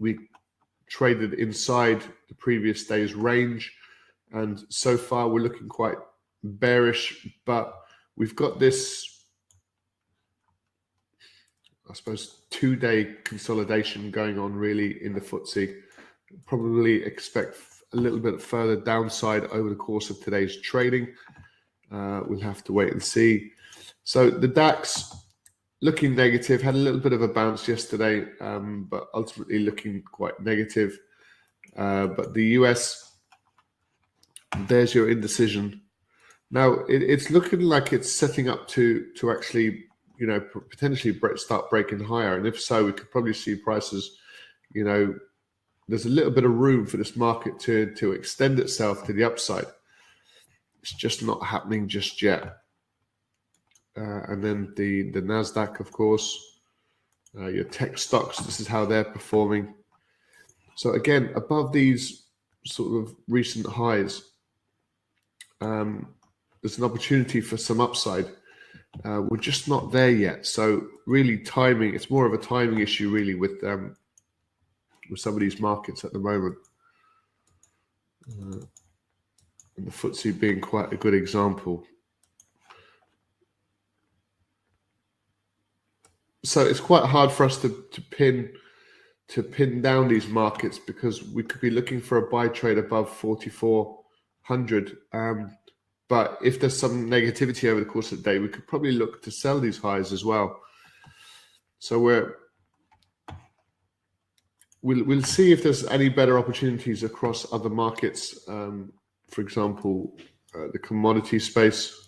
we 0.00 0.18
traded 0.88 1.34
inside 1.34 2.02
the 2.28 2.34
previous 2.34 2.88
day's 2.88 3.14
range 3.14 3.72
and 4.34 4.64
so 4.68 4.96
far 4.96 5.28
we're 5.28 5.40
looking 5.40 5.68
quite 5.68 5.96
bearish, 6.42 7.26
but 7.46 7.74
we've 8.16 8.36
got 8.36 8.58
this, 8.58 9.24
I 11.88 11.94
suppose, 11.94 12.42
two 12.50 12.76
day 12.76 13.16
consolidation 13.24 14.10
going 14.10 14.38
on 14.38 14.54
really 14.54 15.02
in 15.04 15.14
the 15.14 15.20
FTSE. 15.20 15.76
Probably 16.46 17.02
expect 17.04 17.56
a 17.92 17.96
little 17.96 18.18
bit 18.18 18.42
further 18.42 18.76
downside 18.76 19.44
over 19.44 19.68
the 19.68 19.76
course 19.76 20.10
of 20.10 20.20
today's 20.20 20.60
trading. 20.60 21.14
Uh, 21.92 22.22
we'll 22.26 22.40
have 22.40 22.64
to 22.64 22.72
wait 22.72 22.92
and 22.92 23.02
see. 23.02 23.52
So 24.02 24.30
the 24.30 24.48
DAX 24.48 25.14
looking 25.80 26.16
negative, 26.16 26.60
had 26.60 26.74
a 26.74 26.78
little 26.78 26.98
bit 26.98 27.12
of 27.12 27.22
a 27.22 27.28
bounce 27.28 27.68
yesterday, 27.68 28.26
um, 28.40 28.88
but 28.90 29.06
ultimately 29.14 29.60
looking 29.60 30.02
quite 30.02 30.40
negative. 30.40 30.98
Uh, 31.76 32.06
but 32.06 32.34
the 32.34 32.44
US 32.58 33.03
there's 34.68 34.94
your 34.94 35.10
indecision. 35.10 35.82
Now 36.50 36.72
it, 36.88 37.02
it's 37.02 37.30
looking 37.30 37.60
like 37.60 37.92
it's 37.92 38.10
setting 38.10 38.48
up 38.48 38.68
to 38.68 39.06
to 39.16 39.30
actually, 39.30 39.84
you 40.18 40.26
know, 40.26 40.40
potentially 40.70 41.18
start 41.36 41.70
breaking 41.70 42.04
higher, 42.04 42.36
and 42.36 42.46
if 42.46 42.60
so, 42.60 42.84
we 42.84 42.92
could 42.92 43.10
probably 43.10 43.34
see 43.34 43.56
prices, 43.56 44.16
you 44.72 44.84
know, 44.84 45.14
there's 45.88 46.06
a 46.06 46.10
little 46.10 46.30
bit 46.30 46.44
of 46.44 46.54
room 46.54 46.86
for 46.86 46.96
this 46.96 47.16
market 47.16 47.58
to 47.60 47.94
to 47.94 48.12
extend 48.12 48.58
itself 48.58 49.04
to 49.06 49.12
the 49.12 49.24
upside. 49.24 49.66
It's 50.82 50.92
just 50.92 51.22
not 51.22 51.44
happening 51.44 51.88
just 51.88 52.20
yet. 52.22 52.58
Uh, 53.96 54.22
and 54.28 54.42
then 54.42 54.72
the 54.76 55.10
the 55.10 55.22
Nasdaq, 55.22 55.80
of 55.80 55.92
course, 55.92 56.38
uh, 57.38 57.46
your 57.46 57.64
tech 57.64 57.98
stocks. 57.98 58.38
This 58.38 58.60
is 58.60 58.66
how 58.66 58.84
they're 58.84 59.04
performing. 59.04 59.74
So 60.76 60.92
again, 60.92 61.30
above 61.36 61.72
these 61.72 62.24
sort 62.66 63.02
of 63.02 63.14
recent 63.28 63.66
highs, 63.66 64.22
um, 65.64 66.08
there's 66.62 66.78
an 66.78 66.84
opportunity 66.84 67.40
for 67.40 67.56
some 67.56 67.80
upside. 67.80 68.26
Uh, 69.04 69.22
we're 69.28 69.36
just 69.36 69.68
not 69.68 69.90
there 69.92 70.10
yet. 70.10 70.46
So 70.46 70.86
really, 71.06 71.38
timing. 71.38 71.94
It's 71.94 72.10
more 72.10 72.26
of 72.26 72.32
a 72.32 72.38
timing 72.38 72.80
issue, 72.80 73.10
really, 73.10 73.34
with 73.34 73.62
um, 73.64 73.96
with 75.10 75.20
some 75.20 75.34
of 75.34 75.40
these 75.40 75.60
markets 75.60 76.04
at 76.04 76.12
the 76.12 76.18
moment. 76.18 76.56
Uh, 78.28 78.60
and 79.76 79.86
the 79.86 79.90
FTSE 79.90 80.38
being 80.38 80.60
quite 80.60 80.92
a 80.92 80.96
good 80.96 81.14
example. 81.14 81.84
So 86.44 86.60
it's 86.60 86.80
quite 86.80 87.04
hard 87.04 87.32
for 87.32 87.44
us 87.44 87.60
to, 87.62 87.84
to 87.90 88.00
pin 88.00 88.52
to 89.28 89.42
pin 89.42 89.80
down 89.80 90.08
these 90.08 90.28
markets 90.28 90.78
because 90.78 91.22
we 91.22 91.42
could 91.42 91.60
be 91.60 91.70
looking 91.70 92.00
for 92.00 92.18
a 92.18 92.30
buy 92.30 92.46
trade 92.48 92.76
above 92.76 93.08
44 93.08 94.03
hundred. 94.44 94.98
Um, 95.12 95.56
but 96.08 96.38
if 96.42 96.60
there's 96.60 96.78
some 96.78 97.10
negativity 97.10 97.68
over 97.68 97.80
the 97.80 97.86
course 97.86 98.12
of 98.12 98.22
the 98.22 98.30
day, 98.30 98.38
we 98.38 98.48
could 98.48 98.66
probably 98.66 98.92
look 98.92 99.22
to 99.22 99.30
sell 99.30 99.58
these 99.58 99.78
highs 99.78 100.12
as 100.12 100.24
well. 100.24 100.60
So 101.78 101.98
we're 101.98 102.36
we'll 104.82 105.04
we'll 105.04 105.22
see 105.22 105.50
if 105.50 105.62
there's 105.62 105.84
any 105.86 106.08
better 106.08 106.38
opportunities 106.38 107.02
across 107.02 107.52
other 107.52 107.70
markets. 107.70 108.38
Um, 108.48 108.92
for 109.30 109.40
example, 109.40 110.16
uh, 110.54 110.68
the 110.72 110.78
commodity 110.78 111.38
space. 111.38 112.00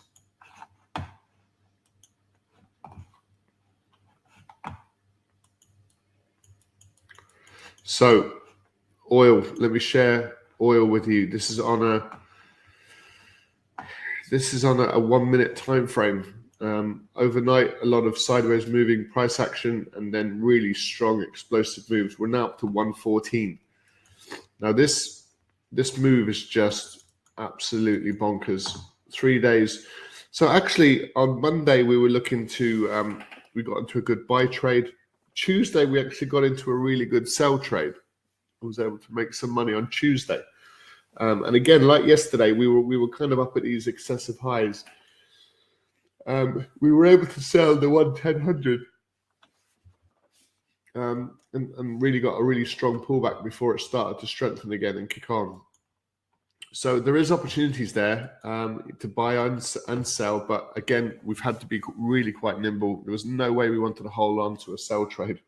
So, 7.83 8.41
oil. 9.11 9.45
Let 9.57 9.71
me 9.71 9.79
share 9.79 10.37
oil 10.61 10.87
with 10.87 11.07
you. 11.07 11.29
This 11.29 11.51
is 11.51 11.61
on 11.61 11.83
a 11.83 12.19
this 14.31 14.55
is 14.55 14.65
on 14.65 14.81
a, 14.81 14.89
a 14.91 14.99
one 14.99 15.31
minute 15.31 15.57
time 15.57 15.87
frame. 15.87 16.35
Um, 16.61 17.09
overnight, 17.17 17.75
a 17.83 17.87
lot 17.87 18.05
of 18.05 18.17
sideways 18.17 18.67
moving 18.67 19.09
price 19.11 19.41
action 19.41 19.87
and 19.95 20.13
then 20.13 20.41
really 20.41 20.73
strong 20.73 21.23
explosive 21.23 21.89
moves. 21.91 22.19
We're 22.19 22.29
now 22.29 22.47
up 22.47 22.59
to 22.61 22.67
114. 22.67 23.59
Now 24.61 24.73
this 24.73 25.25
this 25.73 25.99
move 25.99 26.29
is 26.29 26.47
just 26.47 27.05
absolutely 27.39 28.13
bonkers. 28.13 28.79
Three 29.13 29.39
days. 29.39 29.87
So 30.31 30.49
actually, 30.49 31.13
on 31.15 31.41
Monday 31.41 31.83
we 31.83 31.99
were 31.99 32.09
looking 32.09 32.47
to 32.49 32.93
um, 32.93 33.25
we 33.55 33.63
got 33.63 33.79
into 33.79 33.99
a 33.99 34.03
good 34.03 34.27
buy 34.27 34.47
trade. 34.47 34.93
Tuesday 35.35 35.85
we 35.85 36.01
actually 36.01 36.29
got 36.29 36.45
into 36.45 36.71
a 36.71 36.75
really 36.75 37.05
good 37.05 37.29
sell 37.29 37.59
trade. 37.59 37.95
I 38.63 38.67
was 38.67 38.79
able 38.79 38.99
to 38.99 39.15
make 39.15 39.35
some 39.35 39.51
money 39.51 39.75
on 39.75 39.89
Tuesday. 39.91 40.41
Um, 41.19 41.45
and 41.45 41.57
again, 41.57 41.87
like 41.87 42.05
yesterday, 42.05 42.53
we 42.53 42.69
were 42.69 42.81
we 42.81 42.97
were 42.97 43.09
kind 43.09 43.33
of 43.33 43.41
up 43.41 43.57
at 43.57 43.63
these 43.63 43.87
excessive 43.87 44.39
highs. 44.39 44.85
Um, 46.27 46.67
we 46.81 46.93
were 46.93 47.07
able 47.07 47.27
to 47.27 47.41
sell 47.41 47.77
the 47.77 47.89
one 47.89 48.15
ten 48.15 48.41
hundred, 48.41 48.81
um, 50.95 51.39
and, 51.53 51.73
and 51.77 52.03
really 52.03 52.21
got 52.21 52.37
a 52.37 52.45
really 52.45 52.67
strong 52.67 53.01
pullback 53.01 53.43
before 53.45 53.75
it 53.75 53.81
started 53.81 54.19
to 54.21 54.27
strengthen 54.27 54.73
again 54.73 54.99
and 54.99 55.09
kick 55.09 55.31
on. 55.31 55.61
So 56.73 57.01
there 57.01 57.17
is 57.17 57.33
opportunities 57.33 57.95
there 57.95 58.33
um, 58.45 58.93
to 58.99 59.09
buy 59.09 59.37
and, 59.37 59.77
and 59.89 60.07
sell, 60.07 60.41
but 60.41 60.73
again, 60.77 61.19
we've 61.25 61.41
had 61.41 61.59
to 61.61 61.67
be 61.67 61.81
really 61.97 62.33
quite 62.33 62.61
nimble. 62.61 63.03
There 63.05 63.13
was 63.13 63.25
no 63.25 63.51
way 63.51 63.71
we 63.71 63.79
wanted 63.79 64.03
to 64.03 64.11
hold 64.11 64.41
on 64.41 64.59
to 64.59 64.75
a 64.75 64.79
sell 64.79 65.07
trade 65.07 65.41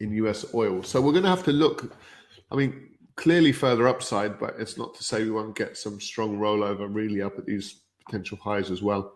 in 0.00 0.12
US 0.12 0.52
oil. 0.52 0.82
So 0.82 1.00
we're 1.00 1.12
going 1.12 1.24
to 1.24 1.30
have 1.30 1.44
to 1.44 1.52
look 1.52 1.96
I 2.50 2.56
mean, 2.56 2.90
clearly 3.16 3.52
further 3.52 3.88
upside, 3.88 4.38
but 4.38 4.54
it's 4.58 4.76
not 4.76 4.94
to 4.94 5.04
say 5.04 5.22
we 5.22 5.30
won't 5.30 5.56
get 5.56 5.76
some 5.76 6.00
strong 6.00 6.38
rollover 6.38 6.92
really 6.92 7.22
up 7.22 7.38
at 7.38 7.46
these 7.46 7.80
potential 8.04 8.38
highs 8.42 8.70
as 8.70 8.82
well. 8.82 9.14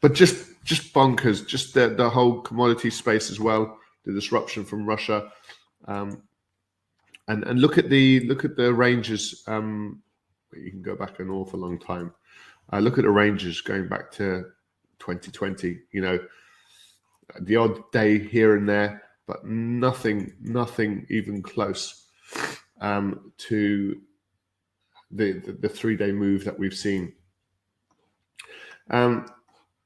But 0.00 0.14
just 0.14 0.62
just 0.64 0.92
bonkers, 0.92 1.46
just 1.46 1.74
the, 1.74 1.88
the 1.88 2.08
whole 2.08 2.40
commodity 2.40 2.90
space 2.90 3.30
as 3.30 3.40
well, 3.40 3.78
the 4.04 4.12
disruption 4.12 4.64
from 4.64 4.86
Russia. 4.86 5.30
Um, 5.86 6.22
and 7.28 7.44
and 7.44 7.60
look 7.60 7.78
at 7.78 7.88
the 7.88 8.20
look 8.26 8.44
at 8.44 8.56
the 8.56 8.72
ranges. 8.72 9.42
Um, 9.46 10.02
you 10.54 10.70
can 10.70 10.82
go 10.82 10.96
back 10.96 11.18
an 11.20 11.30
awful 11.30 11.60
long 11.60 11.78
time. 11.78 12.12
Uh, 12.72 12.78
look 12.78 12.98
at 12.98 13.04
the 13.04 13.10
ranges 13.10 13.60
going 13.60 13.88
back 13.88 14.10
to 14.12 14.44
2020. 14.98 15.78
You 15.92 16.00
know, 16.00 16.18
the 17.40 17.56
odd 17.56 17.90
day 17.92 18.18
here 18.18 18.56
and 18.56 18.68
there, 18.68 19.02
but 19.26 19.44
nothing, 19.46 20.32
nothing 20.40 21.06
even 21.10 21.42
close 21.42 22.01
um, 22.80 23.32
to 23.38 24.00
the, 25.10 25.32
the, 25.32 25.52
the 25.52 25.68
three 25.68 25.96
day 25.96 26.12
move 26.12 26.44
that 26.44 26.58
we've 26.58 26.74
seen. 26.74 27.12
Um, 28.90 29.26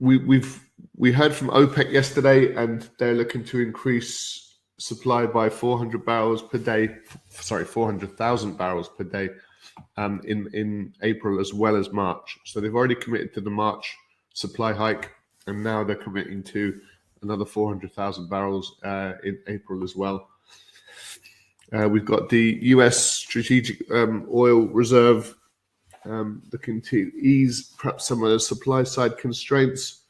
we, 0.01 0.19
we've 0.19 0.61
we 0.97 1.13
heard 1.13 1.35
from 1.35 1.49
OPEC 1.49 1.91
yesterday, 1.91 2.55
and 2.55 2.89
they're 2.99 3.15
looking 3.15 3.45
to 3.45 3.61
increase 3.61 4.59
supply 4.79 5.27
by 5.27 5.49
400 5.49 6.05
barrels 6.05 6.43
per 6.43 6.59
day. 6.59 6.97
Sorry, 7.31 7.65
400,000 7.65 8.57
barrels 8.59 8.89
per 8.89 9.05
day 9.05 9.31
um, 9.97 10.21
in 10.25 10.49
in 10.53 10.93
April 11.03 11.41
as 11.41 11.53
well 11.55 11.77
as 11.77 11.93
March. 11.93 12.39
So 12.45 12.61
they've 12.61 12.75
already 12.75 12.95
committed 12.95 13.35
to 13.35 13.41
the 13.41 13.51
March 13.51 13.95
supply 14.35 14.73
hike. 14.73 15.13
and 15.47 15.63
now 15.63 15.85
they're 15.85 15.97
committing 15.97 16.43
to 16.43 16.81
another 17.23 17.45
400,000 17.45 18.29
barrels 18.29 18.77
uh, 18.83 19.13
in 19.23 19.39
April 19.47 19.83
as 19.85 19.95
well. 19.95 20.29
Uh, 21.73 21.89
we've 21.89 22.05
got 22.05 22.29
the 22.29 22.59
US 22.63 22.99
Strategic 22.99 23.91
um, 23.91 24.27
Oil 24.33 24.67
Reserve 24.69 25.35
um, 26.05 26.43
looking 26.53 26.81
to 26.83 27.11
ease 27.19 27.75
perhaps 27.77 28.07
some 28.07 28.23
of 28.23 28.31
the 28.31 28.39
supply 28.39 28.85
side 28.85 29.19
constraints. 29.19 30.03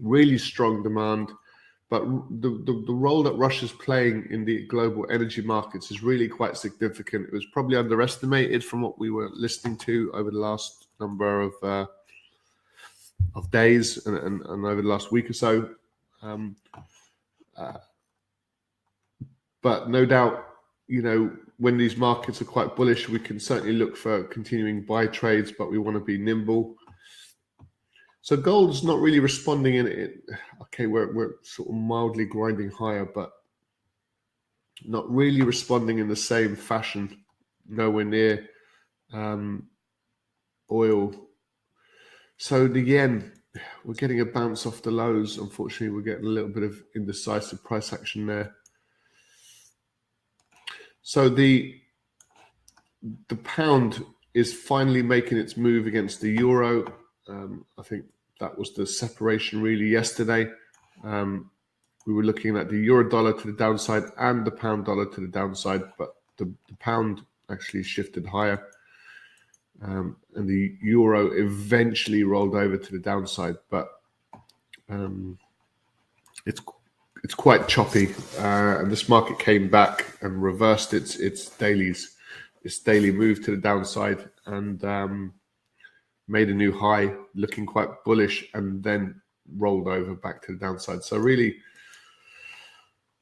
Really 0.00 0.38
strong 0.38 0.82
demand, 0.82 1.30
but 1.90 2.04
the, 2.40 2.62
the, 2.64 2.84
the 2.86 2.92
role 2.92 3.22
that 3.24 3.34
Russia's 3.34 3.72
playing 3.72 4.28
in 4.30 4.44
the 4.44 4.66
global 4.66 5.06
energy 5.10 5.42
markets 5.42 5.90
is 5.90 6.02
really 6.02 6.28
quite 6.28 6.56
significant. 6.56 7.26
It 7.26 7.32
was 7.32 7.46
probably 7.46 7.76
underestimated 7.76 8.64
from 8.64 8.80
what 8.80 8.98
we 8.98 9.10
were 9.10 9.28
listening 9.32 9.76
to 9.78 10.10
over 10.14 10.30
the 10.30 10.38
last 10.38 10.86
number 11.00 11.42
of 11.42 11.52
uh, 11.62 11.86
of 13.34 13.50
days 13.50 14.06
and, 14.06 14.16
and, 14.16 14.40
and, 14.42 14.64
over 14.64 14.80
the 14.80 14.88
last 14.88 15.12
week 15.12 15.28
or 15.28 15.32
so. 15.32 15.70
Um, 16.22 16.56
uh, 17.56 17.78
but 19.62 19.90
no 19.90 20.04
doubt, 20.04 20.44
you 20.86 21.02
know, 21.02 21.30
when 21.58 21.76
these 21.76 21.96
markets 21.96 22.40
are 22.40 22.46
quite 22.46 22.76
bullish, 22.76 23.08
we 23.08 23.18
can 23.18 23.40
certainly 23.40 23.72
look 23.72 23.96
for 23.96 24.24
continuing 24.24 24.84
buy 24.84 25.06
trades, 25.06 25.52
but 25.56 25.70
we 25.70 25.78
want 25.78 25.96
to 25.96 26.04
be 26.04 26.16
nimble. 26.16 26.76
So 28.22 28.36
gold's 28.36 28.84
not 28.84 29.00
really 29.00 29.20
responding 29.20 29.74
in 29.74 29.86
it. 29.86 30.20
Okay, 30.62 30.86
we're, 30.86 31.12
we're 31.12 31.34
sort 31.42 31.68
of 31.68 31.74
mildly 31.74 32.26
grinding 32.26 32.70
higher, 32.70 33.04
but 33.04 33.32
not 34.84 35.10
really 35.10 35.42
responding 35.42 35.98
in 35.98 36.08
the 36.08 36.16
same 36.16 36.54
fashion. 36.54 37.24
Nowhere 37.66 38.04
near 38.04 38.48
um, 39.12 39.68
oil. 40.70 41.12
So 42.36 42.68
the 42.68 42.80
yen, 42.80 43.32
we're 43.84 43.94
getting 43.94 44.20
a 44.20 44.24
bounce 44.24 44.66
off 44.66 44.82
the 44.82 44.90
lows. 44.90 45.38
Unfortunately, 45.38 45.88
we're 45.88 46.02
getting 46.02 46.26
a 46.26 46.28
little 46.28 46.50
bit 46.50 46.62
of 46.62 46.80
indecisive 46.94 47.64
price 47.64 47.92
action 47.92 48.26
there. 48.26 48.54
So 51.08 51.30
the 51.30 51.74
the 53.28 53.36
pound 53.36 54.04
is 54.34 54.52
finally 54.52 55.00
making 55.00 55.38
its 55.38 55.56
move 55.56 55.86
against 55.86 56.20
the 56.20 56.28
euro. 56.28 56.92
Um, 57.26 57.64
I 57.78 57.82
think 57.82 58.04
that 58.40 58.58
was 58.58 58.74
the 58.74 58.86
separation 58.86 59.62
really 59.62 59.86
yesterday. 59.86 60.50
Um, 61.02 61.50
we 62.06 62.12
were 62.12 62.24
looking 62.24 62.58
at 62.58 62.68
the 62.68 62.76
euro 62.76 63.08
dollar 63.08 63.32
to 63.32 63.46
the 63.46 63.56
downside 63.56 64.02
and 64.18 64.44
the 64.44 64.50
pound 64.50 64.84
dollar 64.84 65.06
to 65.06 65.20
the 65.22 65.28
downside, 65.28 65.80
but 65.96 66.14
the, 66.36 66.44
the 66.68 66.76
pound 66.78 67.22
actually 67.48 67.84
shifted 67.84 68.26
higher. 68.26 68.62
Um, 69.80 70.18
and 70.34 70.46
the 70.46 70.76
euro 70.82 71.30
eventually 71.32 72.22
rolled 72.22 72.54
over 72.54 72.76
to 72.76 72.92
the 72.92 72.98
downside, 72.98 73.56
but 73.70 73.88
um, 74.90 75.38
it's 76.44 76.60
it's 77.24 77.34
quite 77.34 77.68
choppy, 77.68 78.14
uh, 78.38 78.78
and 78.78 78.90
this 78.90 79.08
market 79.08 79.38
came 79.38 79.68
back 79.68 80.18
and 80.22 80.42
reversed 80.42 80.94
its 80.94 81.16
its 81.16 81.48
dailies, 81.50 82.16
its 82.62 82.78
daily 82.78 83.10
move 83.10 83.44
to 83.44 83.50
the 83.50 83.56
downside, 83.56 84.28
and 84.46 84.84
um, 84.84 85.34
made 86.28 86.48
a 86.48 86.54
new 86.54 86.72
high, 86.72 87.12
looking 87.34 87.66
quite 87.66 87.88
bullish, 88.04 88.44
and 88.54 88.82
then 88.82 89.20
rolled 89.56 89.88
over 89.88 90.14
back 90.14 90.42
to 90.42 90.52
the 90.52 90.58
downside. 90.58 91.02
So 91.02 91.16
really, 91.16 91.56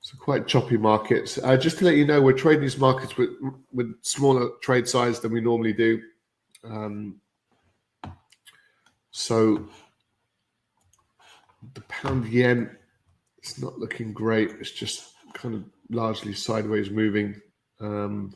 it's 0.00 0.12
quite 0.12 0.46
choppy 0.46 0.76
markets. 0.76 1.38
Uh, 1.42 1.56
just 1.56 1.78
to 1.78 1.84
let 1.84 1.96
you 1.96 2.04
know, 2.04 2.20
we're 2.20 2.32
trading 2.32 2.62
these 2.62 2.78
markets 2.78 3.16
with 3.16 3.30
with 3.72 3.94
smaller 4.02 4.50
trade 4.62 4.86
size 4.86 5.20
than 5.20 5.32
we 5.32 5.40
normally 5.40 5.72
do. 5.72 6.00
Um, 6.64 7.20
so 9.10 9.68
the 11.74 11.80
pound 11.82 12.28
yen 12.28 12.76
it's 13.46 13.62
not 13.62 13.78
looking 13.78 14.12
great. 14.12 14.50
It's 14.58 14.72
just 14.72 15.12
kind 15.32 15.54
of 15.54 15.62
largely 15.88 16.34
sideways 16.34 16.90
moving. 16.90 17.40
Um, 17.80 18.34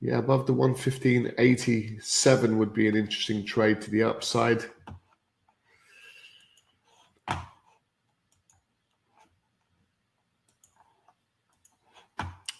yeah, 0.00 0.16
above 0.16 0.46
the 0.46 0.54
115.87 0.54 2.56
would 2.56 2.72
be 2.72 2.88
an 2.88 2.96
interesting 2.96 3.44
trade 3.44 3.82
to 3.82 3.90
the 3.90 4.02
upside. 4.02 4.64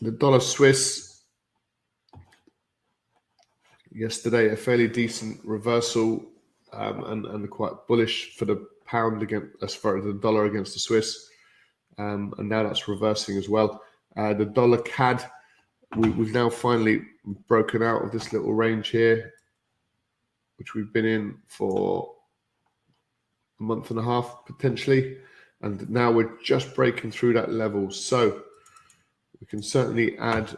The 0.02 0.10
dollar 0.18 0.40
Swiss 0.40 1.22
yesterday, 3.90 4.50
a 4.50 4.56
fairly 4.56 4.88
decent 4.88 5.40
reversal 5.44 6.26
um, 6.74 7.04
and, 7.04 7.24
and 7.24 7.50
quite 7.50 7.72
bullish 7.88 8.36
for 8.36 8.44
the 8.44 8.68
pound 8.86 9.22
against 9.22 9.62
as 9.62 9.74
far 9.74 9.98
as 9.98 10.04
the 10.04 10.12
dollar 10.14 10.46
against 10.46 10.74
the 10.74 10.80
Swiss, 10.80 11.28
um, 11.98 12.34
and 12.38 12.48
now 12.48 12.62
that's 12.62 12.88
reversing 12.88 13.36
as 13.36 13.48
well. 13.48 13.82
Uh, 14.16 14.34
the 14.34 14.44
dollar 14.44 14.78
CAD, 14.78 15.24
we, 15.96 16.10
we've 16.10 16.32
now 16.32 16.48
finally 16.48 17.02
broken 17.48 17.82
out 17.82 18.02
of 18.02 18.12
this 18.12 18.32
little 18.32 18.54
range 18.54 18.88
here, 18.88 19.32
which 20.58 20.74
we've 20.74 20.92
been 20.92 21.04
in 21.04 21.36
for 21.48 22.14
a 23.60 23.62
month 23.62 23.90
and 23.90 23.98
a 23.98 24.02
half 24.02 24.44
potentially, 24.46 25.18
and 25.62 25.88
now 25.90 26.10
we're 26.10 26.38
just 26.42 26.74
breaking 26.74 27.10
through 27.10 27.34
that 27.34 27.52
level. 27.52 27.90
So 27.90 28.42
we 29.40 29.46
can 29.46 29.62
certainly 29.62 30.16
add. 30.18 30.56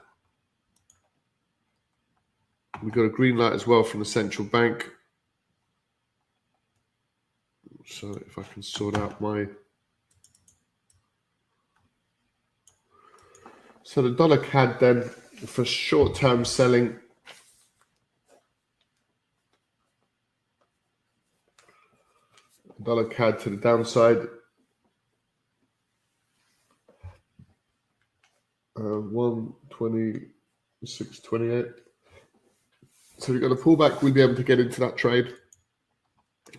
We've 2.83 2.93
got 2.93 3.03
a 3.03 3.09
green 3.09 3.37
light 3.37 3.55
as 3.55 3.67
well 3.67 3.83
from 3.83 4.01
the 4.01 4.07
central 4.07 4.47
bank 4.47 4.89
so 7.89 8.17
if 8.27 8.39
I 8.39 8.43
can 8.43 8.63
sort 8.63 8.97
out 8.97 9.21
my 9.21 9.47
so 13.83 14.03
the 14.03 14.11
dollar 14.11 14.39
CAD 14.39 14.79
then 14.79 15.11
for 15.47 15.65
short 15.65 16.15
term 16.15 16.45
selling. 16.45 16.99
Dollar 22.83 23.07
CAD 23.07 23.39
to 23.41 23.51
the 23.51 23.57
downside. 23.57 24.19
Uh, 28.77 29.01
126.28 29.11 31.73
so 33.19 33.33
we've 33.33 33.43
got 33.43 33.51
a 33.51 33.57
pullback 33.57 34.03
we'll 34.03 34.13
be 34.13 34.23
able 34.23 34.37
to 34.37 34.45
get 34.45 34.61
into 34.61 34.79
that 34.79 34.97
trade 34.97 35.35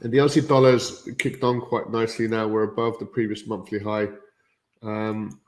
and 0.01 0.11
the 0.11 0.19
Aussie 0.19 0.47
dollars 0.47 1.07
kicked 1.17 1.43
on 1.43 1.61
quite 1.61 1.89
nicely 1.89 2.27
now. 2.27 2.47
We're 2.47 2.63
above 2.63 2.99
the 2.99 3.05
previous 3.05 3.47
monthly 3.47 3.79
high. 3.79 4.07
Um, 4.81 5.41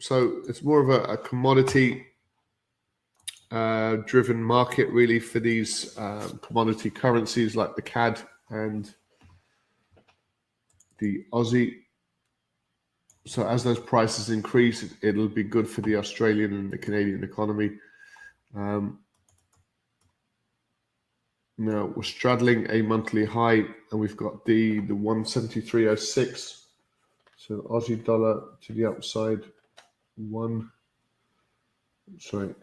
so 0.00 0.42
it's 0.48 0.62
more 0.62 0.80
of 0.80 0.90
a, 0.90 1.12
a 1.12 1.16
commodity 1.16 2.06
uh, 3.50 3.96
driven 4.06 4.42
market, 4.42 4.88
really, 4.88 5.20
for 5.20 5.40
these 5.40 5.96
uh, 5.96 6.28
commodity 6.42 6.90
currencies 6.90 7.54
like 7.54 7.76
the 7.76 7.82
CAD 7.82 8.20
and 8.50 8.92
the 10.98 11.24
Aussie. 11.32 11.76
So 13.26 13.46
as 13.46 13.64
those 13.64 13.78
prices 13.78 14.28
increase, 14.28 14.92
it'll 15.02 15.28
be 15.28 15.44
good 15.44 15.68
for 15.68 15.80
the 15.80 15.96
Australian 15.96 16.52
and 16.52 16.70
the 16.70 16.78
Canadian 16.78 17.24
economy. 17.24 17.72
Um, 18.54 19.03
now 21.56 21.92
we're 21.94 22.02
straddling 22.02 22.70
a 22.70 22.82
monthly 22.82 23.24
high, 23.24 23.64
and 23.90 24.00
we've 24.00 24.16
got 24.16 24.44
the 24.44 24.80
the 24.80 24.94
one 24.94 25.24
seventy 25.24 25.60
three 25.60 25.88
oh 25.88 25.94
six. 25.94 26.66
So 27.36 27.62
Aussie 27.70 28.02
dollar 28.02 28.42
to 28.62 28.72
the 28.72 28.86
upside, 28.86 29.42
one. 30.16 30.70
Sorry, 32.18 32.54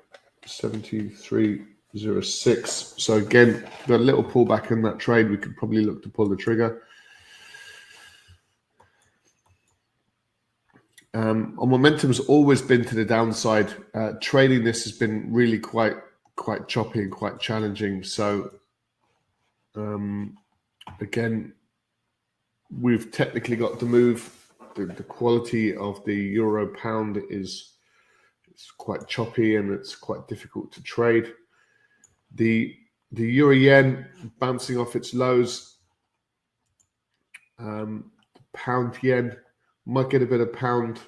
seventy 0.45 1.09
three 1.09 1.63
zero 1.97 2.21
six. 2.21 2.93
So 2.97 3.15
again, 3.15 3.65
got 3.87 3.99
a 3.99 4.03
little 4.03 4.23
pullback 4.23 4.71
in 4.71 4.81
that 4.83 4.99
trade. 4.99 5.29
We 5.29 5.37
could 5.37 5.55
probably 5.55 5.83
look 5.83 6.03
to 6.03 6.09
pull 6.09 6.27
the 6.27 6.35
trigger. 6.35 6.83
Um, 11.13 11.57
our 11.59 11.67
momentum's 11.67 12.21
always 12.21 12.61
been 12.61 12.85
to 12.85 12.95
the 12.95 13.03
downside. 13.03 13.73
Uh, 13.93 14.13
trading 14.21 14.63
this 14.63 14.83
has 14.85 14.93
been 14.93 15.31
really 15.31 15.59
quite 15.59 15.97
quite 16.37 16.67
choppy 16.67 17.01
and 17.01 17.11
quite 17.11 17.39
challenging. 17.39 18.03
So 18.03 18.51
um, 19.75 20.37
again, 20.99 21.53
we've 22.79 23.11
technically 23.11 23.55
got 23.55 23.79
to 23.79 23.85
move. 23.85 24.37
The, 24.75 24.85
the 24.85 25.03
quality 25.03 25.75
of 25.75 26.03
the 26.05 26.15
euro 26.15 26.67
pound 26.75 27.21
is 27.29 27.73
it's 28.49 28.71
quite 28.71 29.07
choppy 29.07 29.55
and 29.57 29.71
it's 29.71 29.95
quite 29.95 30.27
difficult 30.27 30.71
to 30.73 30.83
trade. 30.83 31.33
The 32.35 32.75
the 33.13 33.29
euro 33.29 33.53
yen 33.53 34.07
bouncing 34.39 34.77
off 34.77 34.95
its 34.95 35.13
lows. 35.13 35.77
Um, 37.59 38.11
pound 38.53 38.97
yen 39.01 39.35
might 39.85 40.09
get 40.09 40.21
a 40.21 40.25
bit 40.25 40.39
of 40.39 40.53
pound 40.53 41.01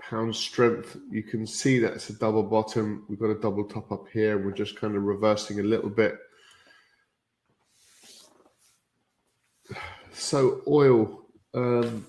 pound 0.00 0.34
strength. 0.34 0.96
You 1.10 1.22
can 1.22 1.46
see 1.46 1.78
that 1.80 1.92
it's 1.92 2.10
a 2.10 2.18
double 2.18 2.42
bottom. 2.42 3.04
We've 3.08 3.18
got 3.18 3.30
a 3.30 3.40
double 3.40 3.64
top 3.64 3.92
up 3.92 4.06
here. 4.12 4.38
We're 4.38 4.52
just 4.52 4.76
kind 4.76 4.96
of 4.96 5.02
reversing 5.02 5.60
a 5.60 5.62
little 5.62 5.90
bit 5.90 6.18
So 10.14 10.62
oil. 10.66 11.26
Um, 11.52 12.06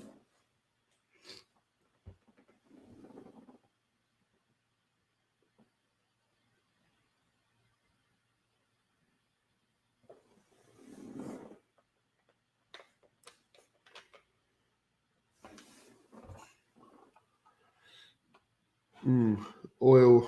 mm, 19.06 19.46
oil 19.82 20.28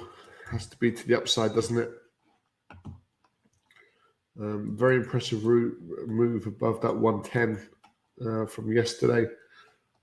has 0.51 0.67
to 0.67 0.77
be 0.77 0.91
to 0.91 1.07
the 1.07 1.15
upside, 1.17 1.53
doesn't 1.53 1.77
it? 1.77 1.91
Um, 4.39 4.76
very 4.78 4.97
impressive 4.97 5.45
route, 5.45 5.78
move 6.08 6.45
above 6.45 6.80
that 6.82 6.95
110 6.95 7.67
uh, 8.26 8.45
from 8.45 8.71
yesterday. 8.71 9.26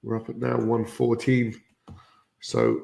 We're 0.03 0.17
up 0.17 0.29
at 0.29 0.37
now 0.37 0.57
114. 0.57 1.55
So 2.41 2.83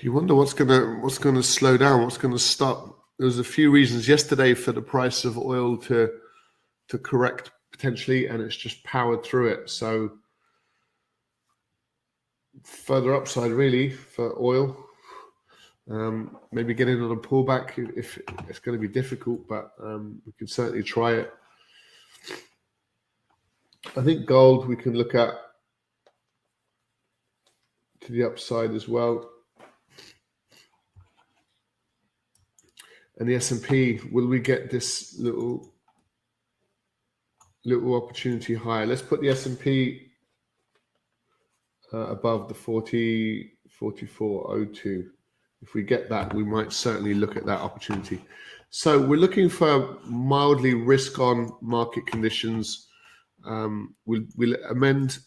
you 0.00 0.12
wonder 0.12 0.34
what's 0.34 0.54
gonna 0.54 0.98
what's 1.00 1.18
gonna 1.18 1.42
slow 1.42 1.76
down, 1.76 2.02
what's 2.02 2.18
gonna 2.18 2.38
stop. 2.38 2.98
There's 3.18 3.38
a 3.38 3.44
few 3.44 3.70
reasons 3.70 4.08
yesterday 4.08 4.54
for 4.54 4.72
the 4.72 4.82
price 4.82 5.24
of 5.24 5.36
oil 5.36 5.76
to 5.78 6.10
to 6.88 6.98
correct 6.98 7.50
potentially, 7.72 8.28
and 8.28 8.40
it's 8.40 8.56
just 8.56 8.84
powered 8.84 9.24
through 9.24 9.48
it. 9.48 9.68
So 9.68 10.12
further 12.62 13.14
upside 13.14 13.50
really 13.50 13.90
for 13.90 14.40
oil. 14.40 14.88
Um, 15.90 16.38
maybe 16.52 16.74
getting 16.74 17.02
on 17.02 17.10
a 17.10 17.16
pullback 17.16 17.76
if 17.96 18.18
it's 18.48 18.60
going 18.60 18.78
to 18.78 18.80
be 18.80 18.92
difficult, 18.92 19.48
but 19.48 19.72
um, 19.82 20.22
we 20.24 20.32
can 20.32 20.46
certainly 20.46 20.82
try 20.82 21.14
it. 21.14 21.32
I 23.96 24.02
think 24.02 24.26
gold 24.26 24.68
we 24.68 24.76
can 24.76 24.94
look 24.94 25.14
at 25.14 25.34
to 28.02 28.12
the 28.12 28.24
upside 28.24 28.72
as 28.72 28.88
well. 28.88 29.28
And 33.18 33.28
the 33.28 33.34
S&P, 33.36 34.00
will 34.10 34.26
we 34.26 34.40
get 34.40 34.70
this 34.70 35.18
little 35.18 35.72
little 37.64 37.94
opportunity 37.94 38.54
higher? 38.54 38.86
Let's 38.86 39.02
put 39.02 39.20
the 39.20 39.28
S&P 39.28 40.10
uh, 41.92 41.98
above 41.98 42.48
the 42.48 42.54
40 42.54 43.52
4402 43.68 45.10
if 45.62 45.74
we 45.74 45.82
get 45.82 46.08
that, 46.10 46.34
we 46.34 46.44
might 46.44 46.72
certainly 46.72 47.14
look 47.14 47.36
at 47.36 47.46
that 47.46 47.60
opportunity. 47.60 48.20
So 48.70 49.00
we're 49.00 49.20
looking 49.20 49.48
for 49.48 49.98
mildly 50.04 50.74
risk-on 50.74 51.52
market 51.60 52.06
conditions. 52.06 52.88
Um, 53.44 53.94
we'll, 54.04 54.24
we'll 54.36 54.56
amend. 54.68 55.18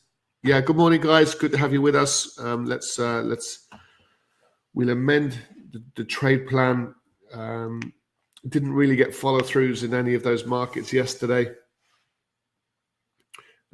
Yeah, 0.43 0.62
good 0.62 0.76
morning, 0.76 1.02
guys. 1.02 1.34
Good 1.36 1.52
to 1.54 1.58
have 1.58 1.74
you 1.74 1.82
with 1.82 1.95
us. 1.95 2.38
Um, 2.39 2.65
let's 2.65 3.00
uh, 3.00 3.21
let's 3.21 3.67
we'll 4.74 4.89
amend 4.89 5.39
the, 5.71 5.84
the 5.95 6.04
trade 6.04 6.48
plan. 6.48 6.93
Um, 7.34 7.93
didn't 8.48 8.74
really 8.74 8.95
get 8.95 9.15
follow-throughs 9.15 9.84
in 9.84 9.93
any 9.93 10.13
of 10.13 10.21
those 10.24 10.45
markets 10.45 10.93
yesterday. 10.93 11.52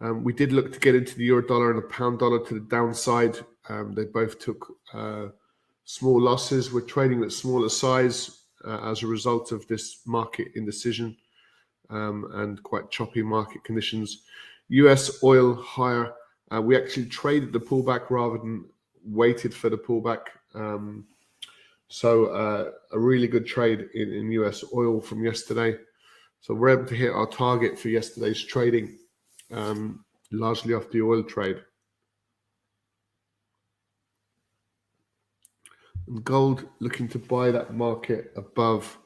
Um, 0.02 0.24
we 0.24 0.34
did 0.34 0.52
look 0.52 0.72
to 0.74 0.80
get 0.80 0.96
into 0.96 1.16
the 1.16 1.26
euro 1.26 1.46
dollar 1.46 1.70
and 1.72 1.78
the 1.78 1.88
pound 1.88 2.20
dollar 2.20 2.44
to 2.46 2.54
the 2.54 2.62
downside. 2.62 3.38
Um, 3.70 3.94
they 3.94 4.06
both 4.06 4.40
took 4.40 4.66
uh, 4.94 5.28
small 5.86 6.20
losses. 6.20 6.72
We're 6.72 6.82
trading 6.82 7.24
at 7.24 7.32
smaller 7.32 7.70
size 7.70 8.42
uh, 8.66 8.90
as 8.90 9.04
a 9.04 9.08
result 9.08 9.52
of 9.52 9.68
this 9.68 10.02
market 10.06 10.50
indecision 10.56 11.16
um, 11.90 12.30
and 12.36 12.62
quite 12.64 12.92
choppy 12.92 13.22
market 13.22 13.64
conditions. 13.64 14.24
US 14.70 15.24
oil 15.24 15.56
higher. 15.56 16.14
Uh, 16.54 16.62
we 16.62 16.76
actually 16.76 17.06
traded 17.06 17.54
the 17.54 17.60
pullback 17.60 18.10
rather 18.10 18.38
than 18.38 18.66
waited 19.06 19.54
for 19.54 19.70
the 19.70 19.78
pullback. 19.78 20.28
Um, 20.54 21.06
so 21.88 22.26
uh, 22.28 22.72
a 22.94 23.00
really 23.00 23.28
good 23.28 23.46
trade 23.46 23.90
in, 23.94 24.14
in 24.14 24.32
US 24.32 24.64
oil 24.74 25.02
from 25.02 25.24
yesterday. 25.24 25.78
So 26.40 26.54
we're 26.54 26.70
able 26.70 26.86
to 26.86 26.96
hit 26.96 27.12
our 27.12 27.28
target 27.28 27.78
for 27.78 27.90
yesterday's 27.90 28.44
trading, 28.44 28.98
um, 29.52 30.04
largely 30.32 30.74
off 30.74 30.90
the 30.90 31.02
oil 31.02 31.24
trade. 31.24 31.62
And 36.12 36.24
gold 36.26 36.66
looking 36.82 37.08
to 37.08 37.18
buy 37.18 37.52
that 37.52 37.74
market 37.74 38.34
above 38.36 38.98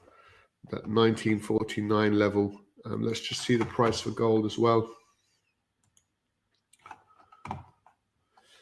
that 0.72 0.88
1949 0.88 2.18
level. 2.18 2.60
Um, 2.84 3.04
let's 3.04 3.20
just 3.20 3.41
see 3.41 3.58
the 3.58 3.65
price 3.65 4.00
for 4.00 4.10
gold 4.10 4.44
as 4.44 4.58
well. 4.58 4.89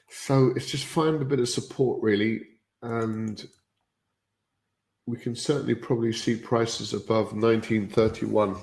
So 0.10 0.52
it's 0.58 0.70
just 0.70 0.84
find 0.84 1.22
a 1.22 1.26
bit 1.26 1.40
of 1.40 1.48
support 1.48 2.04
really, 2.04 2.42
and 2.82 3.48
we 5.06 5.16
can 5.18 5.38
certainly 5.38 5.76
probably 5.76 6.12
see 6.12 6.36
prices 6.36 6.94
above 6.94 7.32
1931. 7.32 8.56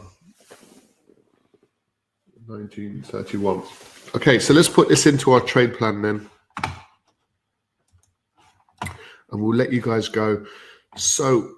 1931. 2.47 3.63
Okay, 4.15 4.39
so 4.39 4.53
let's 4.53 4.69
put 4.69 4.91
this 4.91 5.07
into 5.07 5.33
our 5.33 5.41
trade 5.41 5.73
plan 5.79 6.03
then 6.03 6.29
and 9.31 9.43
we'll 9.43 9.57
let 9.57 9.73
you 9.73 9.81
guys 9.81 10.09
go. 10.09 10.45
So 10.97 11.55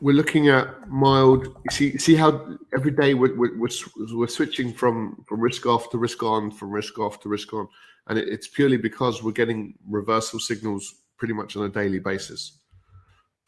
we're 0.00 0.14
looking 0.14 0.48
at 0.48 0.88
mild. 0.88 1.56
See, 1.70 1.96
see 1.96 2.16
how 2.16 2.56
every 2.74 2.90
day 2.90 3.14
we're, 3.14 3.36
we're, 3.36 3.58
we're, 3.58 4.26
switching 4.26 4.72
from 4.72 5.24
from 5.28 5.40
risk 5.40 5.64
off 5.64 5.90
to 5.90 5.98
risk 5.98 6.22
on, 6.22 6.50
from 6.50 6.70
risk 6.70 6.98
off 6.98 7.20
to 7.20 7.28
risk 7.28 7.52
on, 7.52 7.68
and 8.08 8.18
it, 8.18 8.28
it's 8.28 8.48
purely 8.48 8.76
because 8.76 9.22
we're 9.22 9.32
getting 9.32 9.74
reversal 9.88 10.40
signals 10.40 11.02
pretty 11.18 11.34
much 11.34 11.56
on 11.56 11.64
a 11.64 11.68
daily 11.68 12.00
basis. 12.00 12.58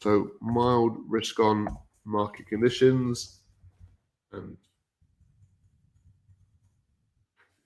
So 0.01 0.31
mild 0.39 0.97
risk 1.09 1.39
on 1.39 1.67
market 2.05 2.47
conditions, 2.47 3.41
and 4.31 4.55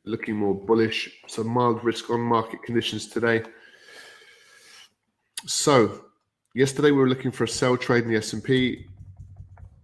looking 0.06 0.36
more 0.36 0.56
bullish. 0.56 1.22
So 1.28 1.44
mild 1.44 1.84
risk 1.84 2.10
on 2.10 2.22
market 2.22 2.64
conditions 2.64 3.08
today. 3.08 3.44
So 5.46 6.06
yesterday 6.54 6.92
we 6.92 6.98
were 6.98 7.08
looking 7.08 7.32
for 7.32 7.46
a 7.46 7.48
sell 7.48 7.78
trade 7.78 8.04
in 8.04 8.10
the 8.10 8.18
S&P. 8.18 8.86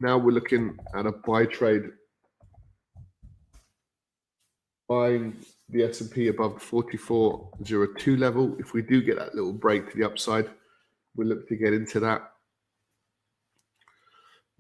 Now 0.02 0.18
we're 0.18 0.32
looking 0.32 0.78
at 0.94 1.06
a 1.06 1.12
buy 1.12 1.46
trade. 1.46 1.84
Buying 4.90 5.38
the 5.70 5.84
S&P 5.84 6.28
above 6.28 6.62
4402 6.62 8.18
level. 8.18 8.56
If 8.60 8.74
we 8.74 8.82
do 8.82 9.02
get 9.02 9.18
that 9.18 9.34
little 9.34 9.54
break 9.54 9.90
to 9.92 9.98
the 9.98 10.06
upside, 10.06 10.50
we'll 11.16 11.28
look 11.28 11.48
to 11.48 11.56
get 11.56 11.74
into 11.74 12.02
that. 12.02 12.22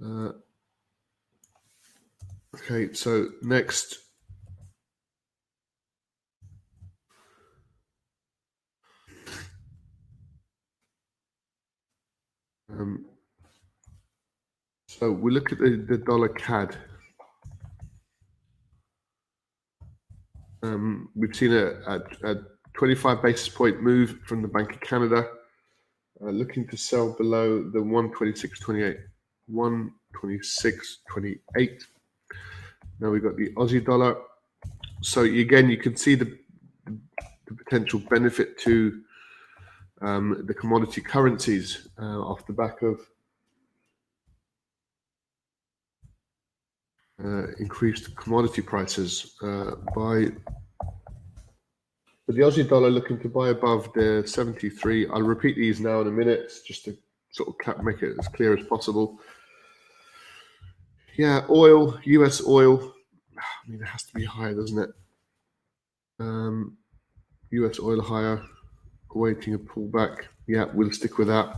Uh, 0.03 0.31
okay, 2.55 2.93
so 2.93 3.29
next 3.41 3.99
Um, 12.77 13.05
so 14.87 15.11
we 15.11 15.31
look 15.31 15.53
at 15.53 15.59
the, 15.59 15.85
the 15.87 15.97
dollar 15.97 16.29
CAD. 16.29 16.75
Um, 20.63 21.09
we've 21.15 21.35
seen 21.35 21.53
a, 21.53 21.73
a, 21.87 22.01
a, 22.23 22.37
25 22.73 23.21
basis 23.21 23.47
point 23.47 23.81
move 23.81 24.19
from 24.25 24.41
the 24.41 24.49
Bank 24.49 24.73
of 24.73 24.81
Canada, 24.81 25.29
uh, 26.21 26.29
looking 26.29 26.67
to 26.67 26.75
sell 26.75 27.13
below 27.13 27.63
the 27.63 27.79
126.28, 27.79 28.97
126.28. 29.49 31.83
Now 32.99 33.11
we've 33.11 33.23
got 33.23 33.37
the 33.37 33.53
Aussie 33.53 33.85
dollar. 33.85 34.17
So 35.01 35.21
again, 35.21 35.69
you 35.69 35.77
can 35.77 35.95
see 35.95 36.15
the, 36.15 36.37
the 36.85 37.55
potential 37.55 38.01
benefit 38.09 38.59
to 38.59 39.04
um, 40.01 40.43
the 40.45 40.53
commodity 40.53 41.01
currencies 41.01 41.87
uh, 41.99 42.19
off 42.21 42.45
the 42.47 42.53
back 42.53 42.81
of 42.81 42.99
uh, 47.23 47.47
increased 47.59 48.15
commodity 48.15 48.61
prices 48.61 49.35
uh, 49.41 49.71
by 49.95 50.27
the 52.27 52.41
Aussie 52.41 52.67
dollar 52.67 52.89
looking 52.89 53.19
to 53.19 53.29
buy 53.29 53.49
above 53.49 53.91
the 53.93 54.23
73. 54.25 55.07
I'll 55.07 55.21
repeat 55.21 55.55
these 55.55 55.79
now 55.79 56.01
in 56.01 56.07
a 56.07 56.11
minute 56.11 56.51
just 56.65 56.85
to 56.85 56.97
sort 57.31 57.55
of 57.67 57.83
make 57.83 58.01
it 58.01 58.15
as 58.19 58.27
clear 58.29 58.57
as 58.57 58.65
possible. 58.65 59.19
Yeah, 61.17 61.45
oil, 61.49 61.97
US 62.03 62.45
oil. 62.45 62.93
I 63.37 63.69
mean, 63.69 63.81
it 63.81 63.87
has 63.87 64.03
to 64.03 64.13
be 64.13 64.25
higher, 64.25 64.53
doesn't 64.53 64.79
it? 64.79 64.89
Um, 66.19 66.77
US 67.51 67.79
oil 67.79 68.01
higher 68.01 68.43
awaiting 69.15 69.53
a 69.53 69.59
pullback. 69.59 70.25
Yeah, 70.47 70.65
we'll 70.73 70.91
stick 70.91 71.17
with 71.17 71.29
that. 71.29 71.55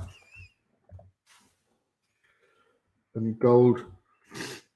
And 3.16 3.38
gold, 3.40 3.84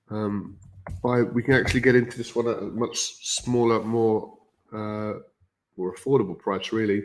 Um, 0.10 0.58
by 1.02 1.22
we 1.22 1.44
can 1.44 1.54
actually 1.54 1.80
get 1.80 1.96
into 1.96 2.18
this 2.18 2.36
one 2.36 2.48
at 2.48 2.58
a 2.58 2.64
much 2.64 2.98
smaller, 2.98 3.82
more 3.84 4.38
uh, 4.74 5.14
more 5.78 5.96
affordable 5.96 6.38
price, 6.38 6.74
really. 6.74 7.04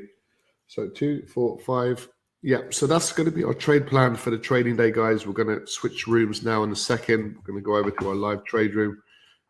So 0.67 0.89
two, 0.89 1.25
four, 1.33 1.59
five. 1.61 2.09
Yeah, 2.43 2.63
so 2.71 2.87
that's 2.87 3.13
going 3.13 3.29
to 3.31 3.35
be 3.35 3.45
our 3.45 3.55
trade 3.55 3.87
plan 3.87 4.15
for 4.17 4.31
the 4.31 4.39
trading 4.39 4.77
day, 4.77 4.91
guys. 4.91 5.27
We're 5.27 5.33
going 5.33 5.61
to 5.61 5.67
switch 5.67 6.07
rooms 6.07 6.43
now 6.43 6.63
in 6.65 6.71
a 6.73 6.77
second. 6.77 7.37
We're 7.37 7.53
going 7.53 7.63
to 7.63 7.65
go 7.65 7.77
over 7.77 7.91
to 7.91 8.09
our 8.09 8.15
live 8.15 8.45
trade 8.45 8.75
room, 8.75 9.03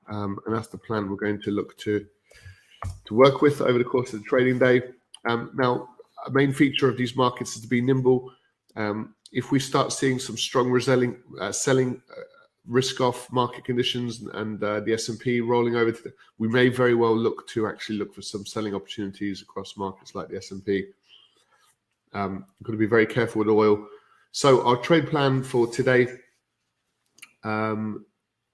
um, 0.09 0.39
and 0.47 0.55
that's 0.55 0.69
the 0.69 0.79
plan 0.79 1.09
we're 1.09 1.17
going 1.17 1.43
to 1.43 1.51
look 1.51 1.77
to 1.79 2.07
to 3.07 3.15
work 3.15 3.43
with 3.43 3.61
over 3.61 3.79
the 3.79 3.85
course 3.85 4.13
of 4.13 4.21
the 4.21 4.29
trading 4.29 4.59
day. 4.59 4.83
Um, 5.29 5.51
now, 5.55 5.89
a 6.27 6.31
main 6.31 6.53
feature 6.53 6.89
of 6.89 6.97
these 6.97 7.17
markets 7.17 7.57
is 7.57 7.63
to 7.63 7.69
be 7.69 7.81
nimble. 7.81 8.31
Um, 8.75 9.15
if 9.33 9.51
we 9.51 9.59
start 9.59 9.93
seeing 9.93 10.19
some 10.19 10.37
strong 10.37 10.71
reselling, 10.71 11.17
uh, 11.41 11.53
selling 11.53 12.01
uh, 12.11 12.21
risk 12.67 13.01
off 13.01 13.31
market 13.33 13.65
conditions 13.65 14.23
and 14.35 14.63
uh, 14.63 14.81
the 14.81 14.93
S&P 14.93 15.41
rolling 15.41 15.77
over 15.77 15.93
the, 15.93 16.13
we 16.39 16.49
may 16.49 16.69
very 16.69 16.95
well 16.95 17.17
look 17.17 17.47
to 17.49 17.67
actually 17.67 17.99
look 17.99 18.15
for 18.15 18.23
some 18.23 18.45
selling 18.45 18.75
opportunities 18.75 19.43
across 19.43 19.77
markets 19.77 20.15
like 20.15 20.29
the 20.29 20.37
S&P. 20.37 20.87
Um, 22.13 22.47
got 22.63 22.73
to 22.73 22.79
be 22.79 22.87
very 22.87 23.07
careful 23.07 23.41
with 23.41 23.49
oil. 23.49 23.87
So 24.33 24.67
our 24.67 24.77
trade 24.77 25.09
plan 25.09 25.43
for 25.43 25.67
today 25.67 26.09
um, 27.45 28.05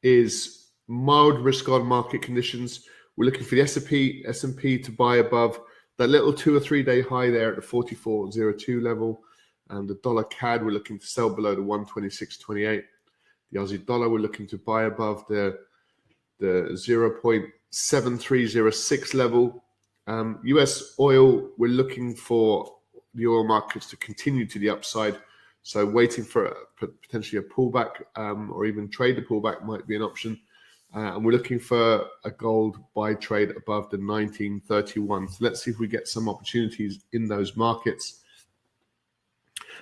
is 0.03 0.69
mild 0.89 1.39
risk 1.41 1.69
on 1.69 1.87
market 1.87 2.23
conditions. 2.23 2.87
We're 3.17 3.27
looking 3.27 3.45
for 3.45 3.55
the 3.55 3.63
S&P 3.63 4.25
S&P 4.27 4.79
to 4.79 4.93
buy 4.93 5.17
above 5.17 5.61
that 5.99 6.09
little 6.09 6.33
two 6.33 6.57
or 6.57 6.61
three 6.61 6.83
day 6.83 7.03
high 7.03 7.29
there 7.31 7.51
at 7.51 7.57
the 7.57 7.63
44.02 7.63 8.83
level. 8.83 9.23
And 9.71 9.89
the 9.89 9.95
dollar 10.03 10.25
CAD, 10.25 10.65
we're 10.65 10.73
looking 10.73 10.99
to 10.99 11.07
sell 11.07 11.31
below 11.31 11.55
the 11.55 11.63
126.28. 11.63 12.83
The 13.53 13.59
Aussie 13.59 13.87
dollar, 13.87 14.09
we're 14.09 14.19
looking 14.19 14.49
to 14.49 14.59
buy 14.59 14.83
above 14.85 15.25
the 15.29 15.61
the 16.39 16.71
0.7306 16.73 19.15
level. 19.15 19.63
Um, 20.09 20.41
US 20.45 20.97
oil, 20.99 21.51
we're 21.57 21.71
looking 21.71 22.17
for 22.17 22.75
the 23.15 23.29
oil 23.29 23.47
markets 23.47 23.87
to 23.91 23.97
continue 23.97 24.45
to 24.47 24.59
the 24.59 24.69
upside. 24.69 25.17
So 25.63 25.87
waiting 25.87 26.25
for 26.25 26.47
a, 26.47 26.55
potentially 27.03 27.39
a 27.39 27.43
pullback 27.43 28.03
um, 28.17 28.51
or 28.51 28.67
even 28.67 28.89
trade 28.89 29.15
the 29.17 29.23
pullback 29.23 29.63
might 29.63 29.87
be 29.87 29.95
an 29.95 30.03
option. 30.03 30.41
Uh, 30.95 31.15
and 31.15 31.25
we're 31.25 31.33
looking 31.33 31.59
for 31.59 32.07
a 32.25 32.31
gold 32.31 32.79
buy 32.95 33.15
trade 33.15 33.51
above 33.51 33.89
the 33.91 33.97
1931. 33.97 35.29
So 35.29 35.37
let's 35.41 35.63
see 35.63 35.71
if 35.71 35.79
we 35.79 35.87
get 35.87 36.07
some 36.07 36.29
opportunities 36.29 37.05
in 37.13 37.27
those 37.27 37.57
markets. 37.57 38.21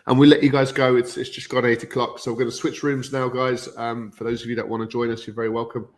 And 0.06 0.18
we'll 0.18 0.30
let 0.30 0.42
you 0.42 0.50
guys 0.50 0.72
go. 0.72 0.96
It's 0.96 1.16
it's 1.16 1.30
just 1.30 1.48
gone 1.48 1.66
eight 1.66 1.82
o'clock, 1.82 2.18
so 2.18 2.30
we're 2.30 2.38
going 2.38 2.50
to 2.50 2.56
switch 2.56 2.82
rooms 2.82 3.12
now, 3.12 3.28
guys. 3.28 3.68
Um, 3.76 4.10
for 4.12 4.24
those 4.24 4.42
of 4.42 4.48
you 4.48 4.56
that 4.56 4.66
want 4.66 4.82
to 4.82 4.88
join 4.88 5.10
us, 5.10 5.26
you're 5.26 5.34
very 5.34 5.50
welcome. 5.50 5.88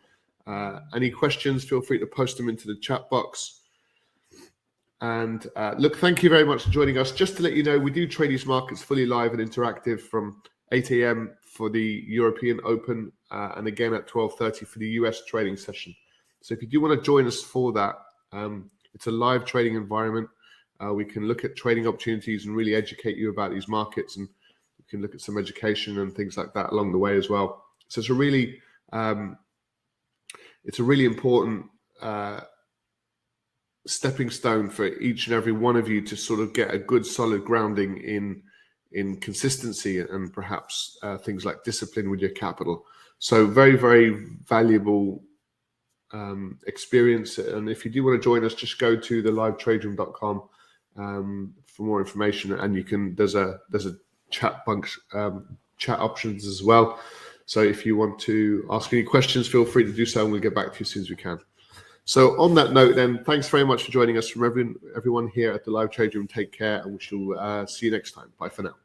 Uh, 0.47 0.81
any 0.95 1.11
questions? 1.11 1.63
Feel 1.65 1.81
free 1.81 1.99
to 1.99 2.07
post 2.07 2.37
them 2.37 2.49
into 2.49 2.67
the 2.67 2.77
chat 2.77 3.09
box. 3.11 3.61
And 5.01 5.47
uh, 5.57 5.75
look, 5.79 5.99
thank 5.99 6.23
you 6.23 6.31
very 6.31 6.45
much 6.45 6.65
for 6.65 6.71
joining 6.71 6.99
us. 6.99 7.13
Just 7.13 7.37
to 7.37 7.43
let 7.43 7.55
you 7.55 7.63
know, 7.63 7.79
we 7.79 7.91
do 7.91 8.07
trade 8.07 8.31
these 8.31 8.47
markets 8.47 8.83
fully 8.83 9.07
live 9.07 9.35
and 9.35 9.41
interactive 9.41 10.01
from 10.01 10.43
8 10.71 10.91
a.m. 10.93 11.35
for 11.53 11.69
the 11.69 12.03
European 12.07 12.61
Open, 12.65 13.13
uh, 13.31 13.53
and 13.57 13.67
again 13.67 13.93
at 13.93 14.09
12:30 14.09 14.65
for 14.65 14.79
the 14.79 14.89
US 15.01 15.25
trading 15.27 15.57
session. 15.57 15.95
So 16.41 16.55
if 16.55 16.63
you 16.63 16.69
do 16.69 16.81
want 16.81 16.99
to 16.99 17.05
join 17.05 17.27
us 17.27 17.43
for 17.43 17.73
that, 17.73 17.97
um, 18.33 18.71
it's 18.95 19.07
a 19.07 19.11
live 19.11 19.45
trading 19.45 19.77
environment. 19.77 20.29
Uh, 20.83 20.95
we 20.95 21.05
can 21.05 21.29
look 21.29 21.45
at 21.45 21.55
trading 21.55 21.87
opportunities 21.87 22.47
and 22.47 22.57
really 22.57 22.75
educate 22.75 23.19
you 23.19 23.31
about 23.31 23.53
these 23.53 23.69
markets, 23.69 24.17
and 24.17 24.29
we 24.79 24.85
can 24.89 25.03
look 25.03 25.15
at 25.15 25.21
some 25.21 25.37
education 25.37 25.99
and 25.99 26.15
things 26.15 26.39
like 26.39 26.55
that 26.55 26.73
along 26.73 26.91
the 26.91 26.99
way 26.99 27.17
as 27.17 27.29
well. 27.29 27.63
So 27.89 28.01
it's 28.01 28.11
a 28.11 28.15
really, 28.15 28.59
um, 28.93 29.37
it's 30.65 30.79
a 30.79 30.85
really 30.85 31.05
important 31.05 31.67
uh, 32.01 32.41
stepping 33.87 34.31
stone 34.31 34.71
for 34.71 34.87
each 34.87 35.27
and 35.27 35.37
every 35.37 35.53
one 35.53 35.77
of 35.77 35.87
you 35.87 36.01
to 36.01 36.17
sort 36.17 36.41
of 36.41 36.55
get 36.55 36.73
a 36.73 36.79
good, 36.79 37.05
solid 37.05 37.45
grounding 37.45 37.99
in 37.99 38.43
in 38.95 39.17
consistency 39.17 40.01
and 40.01 40.33
perhaps 40.33 40.99
uh, 41.03 41.19
things 41.19 41.45
like 41.45 41.65
discipline 41.65 42.11
with 42.11 42.21
your 42.21 42.31
capital. 42.31 42.85
So 43.19 43.47
very, 43.47 43.77
very 43.77 44.11
valuable 44.47 45.23
um, 46.13 46.59
experience. 46.67 47.39
And 47.39 47.69
if 47.69 47.85
you 47.85 47.91
do 47.91 48.05
want 48.05 48.21
to 48.21 48.25
join 48.25 48.45
us, 48.45 48.55
just 48.55 48.79
go 48.79 48.97
to 48.97 49.23
the 49.23 49.31
livetraderoom.com 49.31 50.43
um, 50.97 51.55
for 51.67 51.83
more 51.85 52.01
information. 52.01 52.53
And 52.53 52.75
you 52.75 52.85
can 52.85 53.15
there's 53.15 53.35
a 53.35 53.61
there's 53.71 53.87
a 53.87 53.97
chat 54.31 54.65
bunch 54.67 54.99
um, 55.13 55.57
chat 55.79 56.01
options 56.01 56.47
as 56.47 56.63
well. 56.63 56.99
So 57.47 57.61
if 57.61 57.85
you 57.85 57.97
want 57.97 58.19
to 58.21 58.67
ask 58.71 58.93
any 58.93 59.03
questions, 59.03 59.49
feel 59.49 59.65
free 59.65 59.85
to 59.85 59.93
do 59.93 60.07
so, 60.07 60.23
and 60.23 60.33
we'll 60.33 60.41
get 60.41 60.55
back 60.55 60.73
to 60.73 60.79
you 60.79 60.83
as 60.83 60.91
soon 60.91 61.03
as 61.03 61.11
we 61.11 61.17
can. 61.17 61.39
So 62.05 62.41
on 62.41 62.55
that 62.55 62.73
note, 62.73 62.97
then 62.97 63.23
thanks 63.25 63.49
very 63.49 63.65
much 63.65 63.85
for 63.85 63.93
joining 63.93 64.19
us 64.19 64.29
from 64.29 64.45
everyone 64.45 64.75
everyone 64.97 65.29
here 65.29 65.53
at 65.53 65.65
the 65.65 65.71
Live 65.71 65.91
Trade 65.91 66.15
Room. 66.15 66.27
Take 66.27 66.53
care, 66.53 66.83
and 66.83 66.95
we 66.95 67.01
shall 67.01 67.39
uh, 67.39 67.67
see 67.67 67.87
you 67.87 67.93
next 67.93 68.13
time. 68.13 68.33
Bye 68.39 68.49
for 68.49 68.63
now. 68.63 68.82